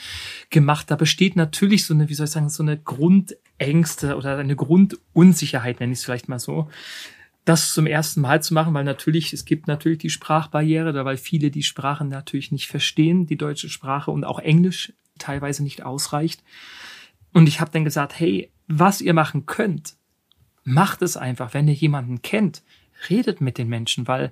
[0.50, 0.92] gemacht?
[0.92, 5.80] Da besteht natürlich so eine, wie soll ich sagen, so eine Grundängste oder eine Grundunsicherheit,
[5.80, 6.68] nenne ich es vielleicht mal so,
[7.46, 11.18] das zum ersten Mal zu machen, weil natürlich, es gibt natürlich die Sprachbarriere, da weil
[11.18, 16.44] viele die Sprachen natürlich nicht verstehen, die deutsche Sprache und auch Englisch teilweise nicht ausreicht.
[17.34, 19.96] Und ich habe dann gesagt, hey, was ihr machen könnt,
[20.64, 22.64] macht es einfach, wenn ihr jemanden kennt,
[23.10, 24.32] redet mit den Menschen, weil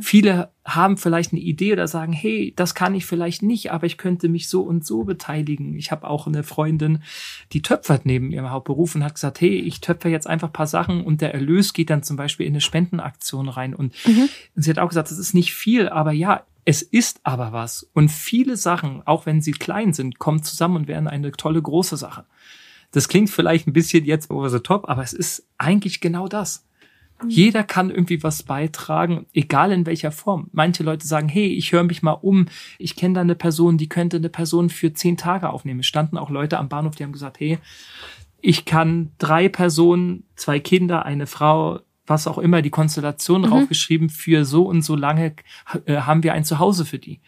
[0.00, 3.98] viele haben vielleicht eine Idee oder sagen, hey, das kann ich vielleicht nicht, aber ich
[3.98, 5.76] könnte mich so und so beteiligen.
[5.76, 7.02] Ich habe auch eine Freundin,
[7.52, 11.04] die töpfert neben ihrem Hauptberuf und hat gesagt, hey, ich töpfer jetzt einfach paar Sachen
[11.04, 13.74] und der Erlös geht dann zum Beispiel in eine Spendenaktion rein.
[13.74, 14.28] Und mhm.
[14.54, 17.88] sie hat auch gesagt, das ist nicht viel, aber ja, es ist aber was.
[17.92, 21.96] Und viele Sachen, auch wenn sie klein sind, kommen zusammen und werden eine tolle große
[21.96, 22.24] Sache.
[22.92, 26.64] Das klingt vielleicht ein bisschen jetzt over the top, aber es ist eigentlich genau das.
[27.28, 30.48] Jeder kann irgendwie was beitragen, egal in welcher Form.
[30.52, 32.46] Manche Leute sagen, hey, ich höre mich mal um,
[32.78, 35.80] ich kenne da eine Person, die könnte eine Person für zehn Tage aufnehmen.
[35.80, 37.58] Es standen auch Leute am Bahnhof, die haben gesagt, hey,
[38.40, 43.46] ich kann drei Personen, zwei Kinder, eine Frau, was auch immer, die Konstellation mhm.
[43.46, 45.34] draufgeschrieben, für so und so lange
[45.86, 47.20] äh, haben wir ein Zuhause für die.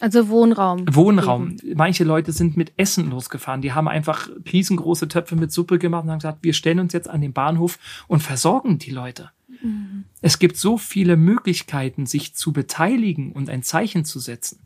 [0.00, 0.84] Also Wohnraum.
[0.90, 1.56] Wohnraum.
[1.74, 3.62] Manche Leute sind mit Essen losgefahren.
[3.62, 7.08] Die haben einfach riesengroße Töpfe mit Suppe gemacht und haben gesagt, wir stellen uns jetzt
[7.08, 7.78] an den Bahnhof
[8.08, 9.30] und versorgen die Leute.
[9.62, 10.04] Mhm.
[10.20, 14.60] Es gibt so viele Möglichkeiten, sich zu beteiligen und ein Zeichen zu setzen.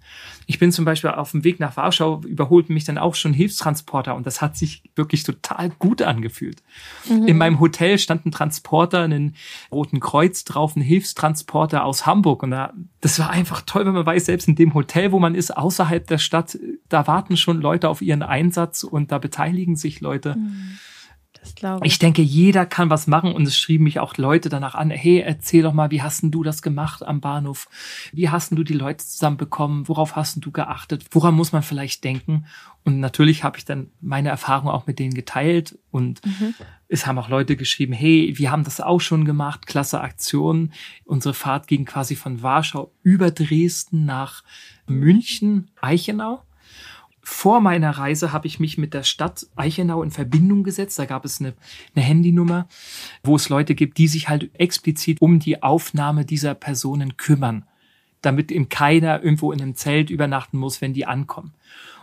[0.47, 4.15] Ich bin zum Beispiel auf dem Weg nach Warschau, überholten mich dann auch schon Hilfstransporter
[4.15, 6.63] und das hat sich wirklich total gut angefühlt.
[7.09, 7.27] Mhm.
[7.27, 9.35] In meinem Hotel stand ein Transporter, einen
[9.73, 14.07] Roten Kreuz drauf, ein Hilfstransporter aus Hamburg und da, das war einfach toll, wenn man
[14.07, 17.89] weiß, selbst in dem Hotel, wo man ist, außerhalb der Stadt, da warten schon Leute
[17.89, 20.37] auf ihren Einsatz und da beteiligen sich Leute.
[20.37, 20.79] Mhm
[21.55, 21.93] glaube ich.
[21.93, 25.21] Ich denke, jeder kann was machen und es schrieben mich auch Leute danach an, hey,
[25.21, 27.69] erzähl doch mal, wie hast denn du das gemacht am Bahnhof?
[28.13, 29.89] Wie hast denn du die Leute zusammenbekommen?
[29.89, 31.07] Worauf hast denn du geachtet?
[31.11, 32.47] Woran muss man vielleicht denken?
[32.85, 36.55] Und natürlich habe ich dann meine Erfahrung auch mit denen geteilt und mhm.
[36.89, 40.73] es haben auch Leute geschrieben, hey, wir haben das auch schon gemacht, klasse Aktion.
[41.05, 44.45] Unsere Fahrt ging quasi von Warschau über Dresden nach
[44.87, 46.43] München, Eichenau
[47.29, 50.97] vor meiner Reise habe ich mich mit der Stadt Eichenau in Verbindung gesetzt.
[50.97, 51.55] Da gab es eine,
[51.97, 52.69] eine Handynummer,
[53.25, 57.65] wo es Leute gibt, die sich halt explizit um die Aufnahme dieser Personen kümmern,
[58.23, 61.53] damit eben keiner irgendwo in einem Zelt übernachten muss, wenn die ankommen.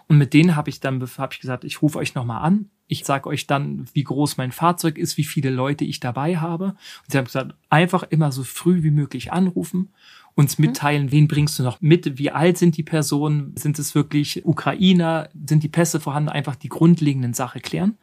[0.10, 2.70] Und mit denen habe ich dann hab ich gesagt, ich rufe euch nochmal an.
[2.88, 6.66] Ich sage euch dann, wie groß mein Fahrzeug ist, wie viele Leute ich dabei habe.
[6.66, 9.94] Und sie haben gesagt, einfach immer so früh wie möglich anrufen
[10.36, 10.66] uns mhm.
[10.66, 15.30] mitteilen, wen bringst du noch mit, wie alt sind die Personen, sind es wirklich Ukrainer,
[15.48, 17.98] sind die Pässe vorhanden, einfach die grundlegenden Sache klären.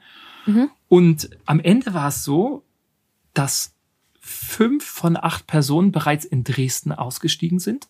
[0.46, 0.70] Mhm.
[0.88, 2.64] Und am Ende war es so,
[3.34, 3.74] dass
[4.20, 7.88] fünf von acht Personen bereits in Dresden ausgestiegen sind,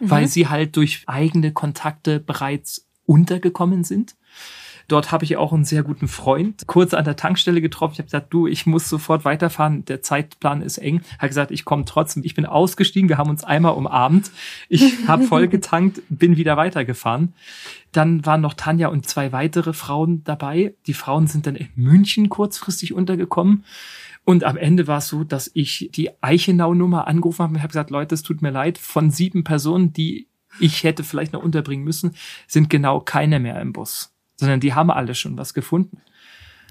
[0.00, 0.10] mhm.
[0.10, 4.16] weil sie halt durch eigene Kontakte bereits untergekommen sind.
[4.88, 7.92] Dort habe ich auch einen sehr guten Freund kurz an der Tankstelle getroffen.
[7.92, 9.84] Ich habe gesagt, du, ich muss sofort weiterfahren.
[9.84, 11.02] Der Zeitplan ist eng.
[11.18, 12.24] Hat gesagt, ich komme trotzdem.
[12.24, 13.10] Ich bin ausgestiegen.
[13.10, 14.30] Wir haben uns einmal umarmt.
[14.70, 17.34] Ich habe voll getankt, bin wieder weitergefahren.
[17.92, 20.74] Dann waren noch Tanja und zwei weitere Frauen dabei.
[20.86, 23.64] Die Frauen sind dann in München kurzfristig untergekommen.
[24.24, 27.90] Und am Ende war es so, dass ich die Eichenau-Nummer angerufen habe und habe gesagt,
[27.90, 30.28] Leute, es tut mir leid, von sieben Personen, die
[30.60, 32.14] ich hätte vielleicht noch unterbringen müssen,
[32.46, 36.00] sind genau keine mehr im Bus sondern die haben alle schon was gefunden.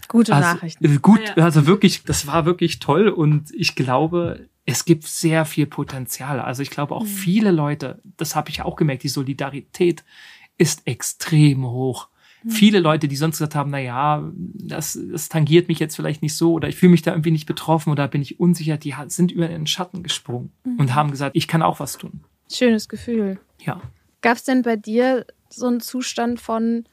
[0.07, 0.85] Gute also, Nachrichten.
[0.85, 5.65] Äh, gut, also wirklich, das war wirklich toll und ich glaube, es gibt sehr viel
[5.65, 6.39] Potenzial.
[6.39, 7.07] Also ich glaube auch mhm.
[7.07, 10.03] viele Leute, das habe ich auch gemerkt, die Solidarität
[10.57, 12.07] ist extrem hoch.
[12.43, 12.49] Mhm.
[12.51, 16.35] Viele Leute, die sonst gesagt haben, na ja, das, das tangiert mich jetzt vielleicht nicht
[16.35, 19.31] so oder ich fühle mich da irgendwie nicht betroffen oder bin ich unsicher, die sind
[19.31, 20.79] über den Schatten gesprungen mhm.
[20.79, 22.21] und haben gesagt, ich kann auch was tun.
[22.51, 23.39] Schönes Gefühl.
[23.61, 23.81] Ja.
[24.21, 26.85] Gab es denn bei dir so einen Zustand von,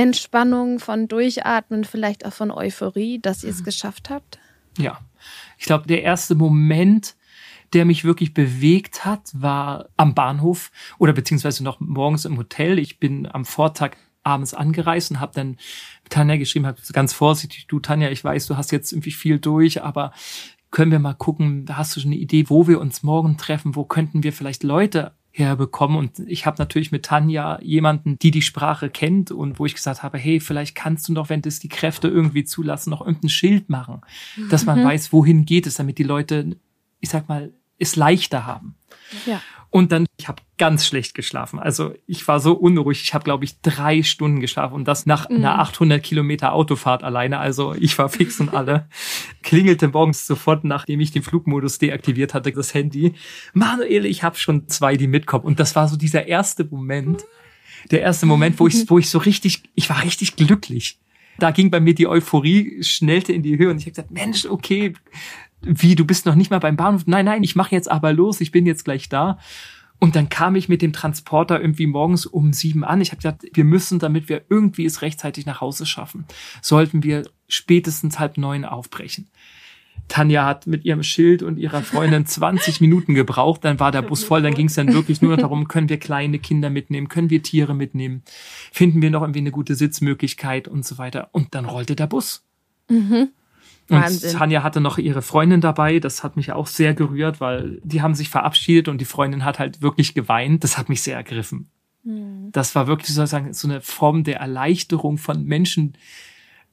[0.00, 3.64] Entspannung, von Durchatmen, vielleicht auch von Euphorie, dass ihr es mhm.
[3.64, 4.38] geschafft habt?
[4.78, 4.98] Ja,
[5.58, 7.16] ich glaube, der erste Moment,
[7.74, 12.78] der mich wirklich bewegt hat, war am Bahnhof oder beziehungsweise noch morgens im Hotel.
[12.78, 15.58] Ich bin am Vortag abends angereist und habe dann
[16.08, 19.82] Tanja geschrieben, habe ganz vorsichtig, du Tanja, ich weiß, du hast jetzt irgendwie viel durch,
[19.82, 20.12] aber
[20.70, 23.84] können wir mal gucken, hast du schon eine Idee, wo wir uns morgen treffen, wo
[23.84, 25.96] könnten wir vielleicht Leute herbekommen.
[25.96, 30.02] Und ich habe natürlich mit Tanja jemanden, die die Sprache kennt und wo ich gesagt
[30.02, 33.68] habe, hey, vielleicht kannst du noch, wenn das die Kräfte irgendwie zulassen, noch irgendein Schild
[33.68, 34.00] machen,
[34.50, 34.84] dass man mhm.
[34.84, 36.56] weiß, wohin geht es, damit die Leute,
[37.00, 38.74] ich sag mal, es leichter haben.
[39.26, 39.40] Ja.
[39.70, 41.60] Und dann, ich habe ganz schlecht geschlafen.
[41.60, 43.02] Also ich war so unruhig.
[43.02, 45.36] Ich habe, glaube ich, drei Stunden geschlafen und das nach mhm.
[45.36, 47.38] einer 800 Kilometer Autofahrt alleine.
[47.38, 48.88] Also ich war fix und alle.
[49.42, 53.14] Klingelte morgens sofort, nachdem ich den Flugmodus deaktiviert hatte, das Handy.
[53.54, 55.44] Manuel, ich habe schon zwei, die mitkommen.
[55.44, 57.24] Und das war so dieser erste Moment,
[57.92, 60.98] der erste Moment, wo ich, wo ich so richtig, ich war richtig glücklich.
[61.38, 64.44] Da ging bei mir die Euphorie, schnellte in die Höhe und ich habe gesagt, Mensch,
[64.44, 64.92] okay,
[65.62, 67.06] wie, du bist noch nicht mal beim Bahnhof?
[67.06, 69.38] Nein, nein, ich mache jetzt aber los, ich bin jetzt gleich da.
[69.98, 73.02] Und dann kam ich mit dem Transporter irgendwie morgens um sieben an.
[73.02, 76.24] Ich habe gesagt, wir müssen, damit wir irgendwie es rechtzeitig nach Hause schaffen,
[76.62, 79.28] sollten wir spätestens halb neun aufbrechen.
[80.08, 84.24] Tanja hat mit ihrem Schild und ihrer Freundin 20 Minuten gebraucht, dann war der Bus
[84.24, 87.42] voll, dann ging es dann wirklich nur darum, können wir kleine Kinder mitnehmen, können wir
[87.42, 88.22] Tiere mitnehmen,
[88.72, 91.28] finden wir noch irgendwie eine gute Sitzmöglichkeit und so weiter.
[91.32, 92.42] Und dann rollte der Bus.
[92.88, 93.28] Mhm.
[93.90, 95.98] Und Tanja hatte noch ihre Freundin dabei.
[95.98, 99.58] Das hat mich auch sehr gerührt, weil die haben sich verabschiedet und die Freundin hat
[99.58, 100.62] halt wirklich geweint.
[100.64, 101.70] Das hat mich sehr ergriffen.
[102.04, 102.50] Mhm.
[102.52, 105.94] Das war wirklich sozusagen so eine Form der Erleichterung von Menschen.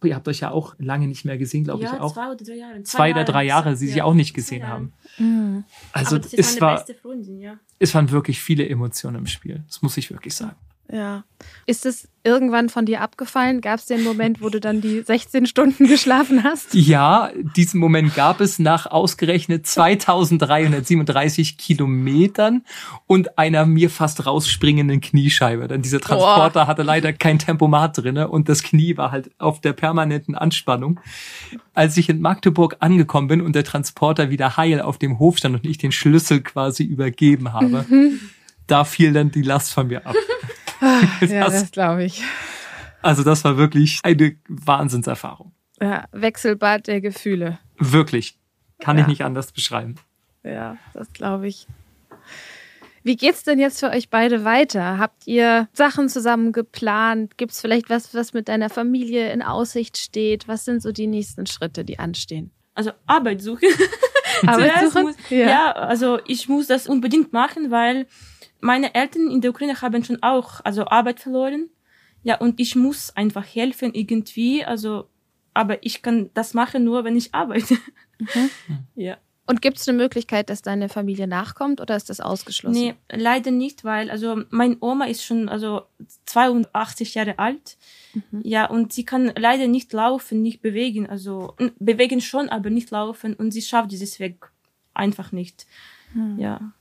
[0.03, 2.13] Ihr habt euch ja auch lange nicht mehr gesehen, glaube ja, ich auch.
[2.13, 2.83] Zwei oder drei Jahre.
[2.83, 3.93] Zwei, zwei oder drei Jahre, sie ja.
[3.93, 4.93] sie auch nicht gesehen haben.
[5.17, 5.63] Mhm.
[5.91, 7.59] Also es war, Freundin, ja.
[7.79, 9.63] es waren wirklich viele Emotionen im Spiel.
[9.67, 10.55] Das muss ich wirklich sagen.
[10.91, 11.23] Ja.
[11.65, 13.61] Ist es irgendwann von dir abgefallen?
[13.61, 16.73] Gab es den Moment, wo du dann die 16 Stunden geschlafen hast?
[16.73, 22.63] Ja, diesen Moment gab es nach ausgerechnet 2337 Kilometern
[23.05, 25.67] und einer mir fast rausspringenden Kniescheibe.
[25.67, 26.67] Denn dieser Transporter Boah.
[26.67, 30.99] hatte leider kein Tempomat drinne und das Knie war halt auf der permanenten Anspannung.
[31.73, 35.55] Als ich in Magdeburg angekommen bin und der Transporter wieder heil auf dem Hof stand
[35.55, 38.19] und ich den Schlüssel quasi übergeben habe, mhm.
[38.67, 40.15] da fiel dann die Last von mir ab.
[40.81, 42.23] Ja, das, das glaube ich.
[43.01, 45.53] Also das war wirklich eine Wahnsinnserfahrung.
[45.81, 47.59] Ja, Wechselbad der Gefühle.
[47.77, 48.37] Wirklich.
[48.79, 49.03] Kann ja.
[49.03, 49.95] ich nicht anders beschreiben.
[50.43, 51.67] Ja, das glaube ich.
[53.03, 54.97] Wie geht's denn jetzt für euch beide weiter?
[54.97, 57.37] Habt ihr Sachen zusammen geplant?
[57.37, 60.47] Gibt's vielleicht was, was mit deiner Familie in Aussicht steht?
[60.47, 62.51] Was sind so die nächsten Schritte, die anstehen?
[62.73, 63.69] Also Arbeit suchen.
[64.45, 65.15] Arbeit suchen?
[65.29, 65.37] ja.
[65.37, 68.07] ja, also ich muss das unbedingt machen, weil
[68.59, 71.69] meine Eltern in der Ukraine haben schon auch also Arbeit verloren.
[72.23, 74.63] Ja, und ich muss einfach helfen irgendwie.
[74.63, 75.07] Also,
[75.53, 77.75] aber ich kann das machen nur, wenn ich arbeite.
[78.19, 78.49] Mhm.
[78.95, 79.17] Ja.
[79.49, 82.77] Und gibt es eine Möglichkeit, dass deine Familie nachkommt oder ist das ausgeschlossen?
[82.77, 85.83] Nee, leider nicht, weil also mein Oma ist schon also
[86.25, 87.77] 82 Jahre alt.
[88.13, 88.41] Mhm.
[88.43, 91.07] Ja, und sie kann leider nicht laufen, nicht bewegen.
[91.07, 94.51] Also bewegen schon, aber nicht laufen und sie schafft dieses Weg
[94.93, 95.65] einfach nicht.
[96.13, 96.37] Mhm.
[96.39, 96.73] Ja.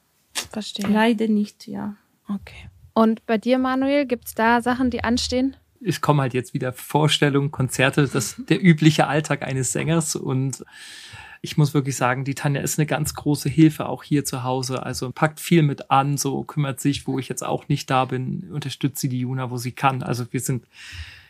[0.57, 0.87] Verstehe.
[0.87, 1.97] Leider nicht, ja.
[2.31, 2.71] Okay.
[2.95, 5.55] Und bei dir, Manuel, gibt es da Sachen, die anstehen?
[5.85, 10.65] Es kommen halt jetzt wieder Vorstellungen, Konzerte, das der übliche Alltag eines Sängers und
[11.43, 14.83] ich muss wirklich sagen, die Tanja ist eine ganz große Hilfe auch hier zu Hause.
[14.83, 18.49] Also packt viel mit an, so kümmert sich, wo ich jetzt auch nicht da bin,
[18.51, 20.03] unterstützt sie die Juna, wo sie kann.
[20.03, 20.65] Also wir sind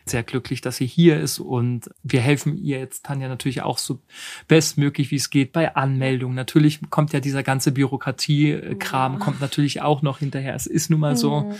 [0.08, 4.00] sehr glücklich, dass sie hier ist und wir helfen ihr jetzt Tanja natürlich auch so
[4.46, 6.34] bestmöglich, wie es geht bei Anmeldung.
[6.34, 9.18] Natürlich kommt ja dieser ganze Bürokratie-Kram, ja.
[9.18, 10.54] kommt natürlich auch noch hinterher.
[10.54, 11.52] Es ist nun mal so.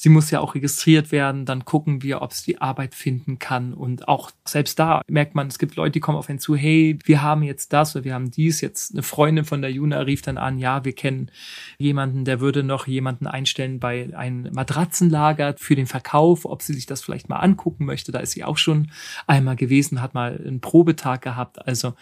[0.00, 3.74] Sie muss ja auch registriert werden, dann gucken wir, ob sie die Arbeit finden kann.
[3.74, 6.96] Und auch selbst da merkt man, es gibt Leute, die kommen auf einen zu, hey,
[7.04, 8.60] wir haben jetzt das oder wir haben dies.
[8.60, 11.32] Jetzt eine Freundin von der Juna rief dann an, ja, wir kennen
[11.78, 16.86] jemanden, der würde noch jemanden einstellen bei einem Matratzenlager für den Verkauf, ob sie sich
[16.86, 18.12] das vielleicht mal angucken möchte.
[18.12, 18.92] Da ist sie auch schon
[19.26, 21.66] einmal gewesen, hat mal einen Probetag gehabt.
[21.66, 21.94] Also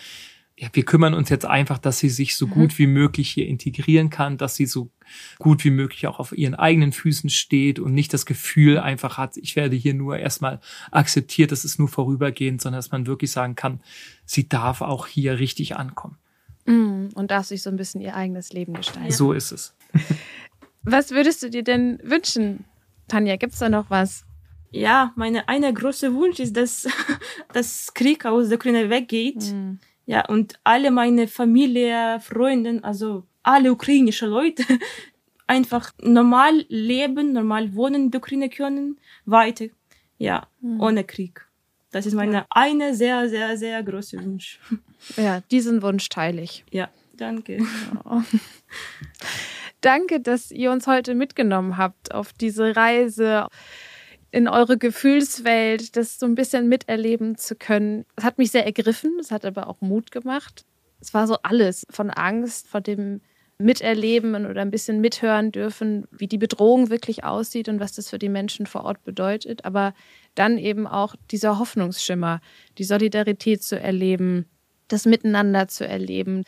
[0.58, 2.50] ja, wir kümmern uns jetzt einfach, dass sie sich so mhm.
[2.50, 4.90] gut wie möglich hier integrieren kann, dass sie so
[5.38, 9.36] gut wie möglich auch auf ihren eigenen Füßen steht und nicht das Gefühl einfach hat,
[9.36, 13.54] ich werde hier nur erstmal akzeptiert, das ist nur vorübergehend, sondern dass man wirklich sagen
[13.54, 13.80] kann,
[14.24, 16.16] sie darf auch hier richtig ankommen.
[16.66, 17.10] Mhm.
[17.14, 19.12] Und darf sich so ein bisschen ihr eigenes Leben gestalten.
[19.12, 19.74] So ist es.
[20.82, 22.64] Was würdest du dir denn wünschen,
[23.08, 23.36] Tanja?
[23.36, 24.24] Gibt's da noch was?
[24.70, 26.86] Ja, meine eine große Wunsch ist, dass
[27.52, 29.52] das Krieg aus der Ukraine weggeht.
[29.52, 34.64] Mhm ja, und alle meine Familie, Freunde, also alle ukrainische Leute
[35.46, 39.66] einfach normal leben, normal wohnen in der Ukraine können, weiter.
[40.18, 40.80] Ja, mhm.
[40.80, 41.46] ohne Krieg.
[41.90, 42.46] Das ist meine ja.
[42.50, 44.60] eine sehr, sehr, sehr große Wunsch.
[45.16, 46.64] Ja, diesen Wunsch teile ich.
[46.72, 47.58] Ja, danke.
[47.58, 48.24] Ja.
[49.82, 53.46] danke, dass ihr uns heute mitgenommen habt auf diese Reise
[54.32, 58.04] in eure Gefühlswelt, das so ein bisschen miterleben zu können.
[58.16, 60.64] Es hat mich sehr ergriffen, es hat aber auch Mut gemacht.
[61.00, 63.20] Es war so alles von Angst, vor dem
[63.58, 68.18] Miterleben oder ein bisschen mithören dürfen, wie die Bedrohung wirklich aussieht und was das für
[68.18, 69.64] die Menschen vor Ort bedeutet.
[69.64, 69.94] Aber
[70.34, 72.40] dann eben auch dieser Hoffnungsschimmer,
[72.76, 74.46] die Solidarität zu erleben,
[74.88, 76.44] das Miteinander zu erleben,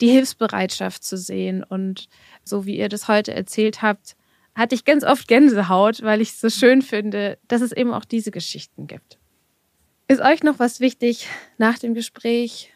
[0.00, 1.64] die Hilfsbereitschaft zu sehen.
[1.64, 2.08] Und
[2.44, 4.16] so wie ihr das heute erzählt habt,
[4.54, 8.04] hatte ich ganz oft Gänsehaut, weil ich es so schön finde, dass es eben auch
[8.04, 9.18] diese Geschichten gibt.
[10.08, 11.26] Ist euch noch was wichtig
[11.58, 12.72] nach dem Gespräch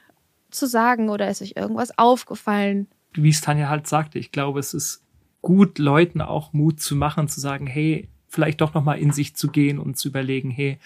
[0.50, 2.88] zu sagen oder ist euch irgendwas aufgefallen?
[3.16, 5.04] Wie es Tanja halt sagte, ich glaube, es ist
[5.42, 9.48] gut, Leuten auch Mut zu machen, zu sagen, hey, vielleicht doch nochmal in sich zu
[9.48, 10.78] gehen und zu überlegen, hey,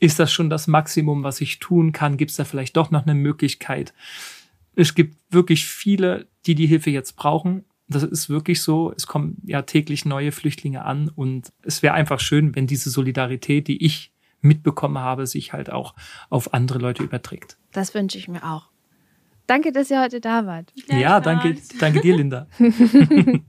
[0.00, 2.16] ist das schon das Maximum, was ich tun kann?
[2.16, 3.94] Gibt es da vielleicht doch noch eine Möglichkeit?
[4.74, 8.92] Es gibt wirklich viele, die die Hilfe jetzt brauchen das ist wirklich so.
[8.96, 13.68] Es kommen ja täglich neue Flüchtlinge an und es wäre einfach schön, wenn diese Solidarität,
[13.68, 15.94] die ich mitbekommen habe, sich halt auch
[16.28, 17.56] auf andere Leute überträgt.
[17.70, 18.71] Das wünsche ich mir auch.
[19.46, 20.72] Danke, dass ihr heute da wart.
[20.88, 22.46] Ja, danke, danke dir, Linda.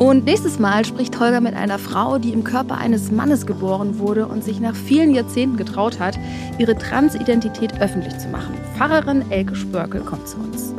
[0.00, 4.26] Und nächstes Mal spricht Holger mit einer Frau, die im Körper eines Mannes geboren wurde
[4.26, 6.18] und sich nach vielen Jahrzehnten getraut hat,
[6.56, 8.54] ihre Transidentität öffentlich zu machen.
[8.78, 10.72] Pfarrerin Elke Spörkel kommt zu uns.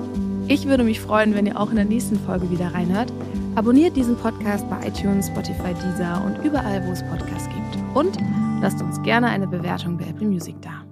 [0.48, 3.14] Ich würde mich freuen, wenn ihr auch in der nächsten Folge wieder reinhört.
[3.54, 7.96] Abonniert diesen Podcast bei iTunes, Spotify, Deezer und überall, wo es Podcasts gibt.
[7.96, 8.18] Und
[8.62, 10.91] lasst uns gerne eine Bewertung bei Apple Music da.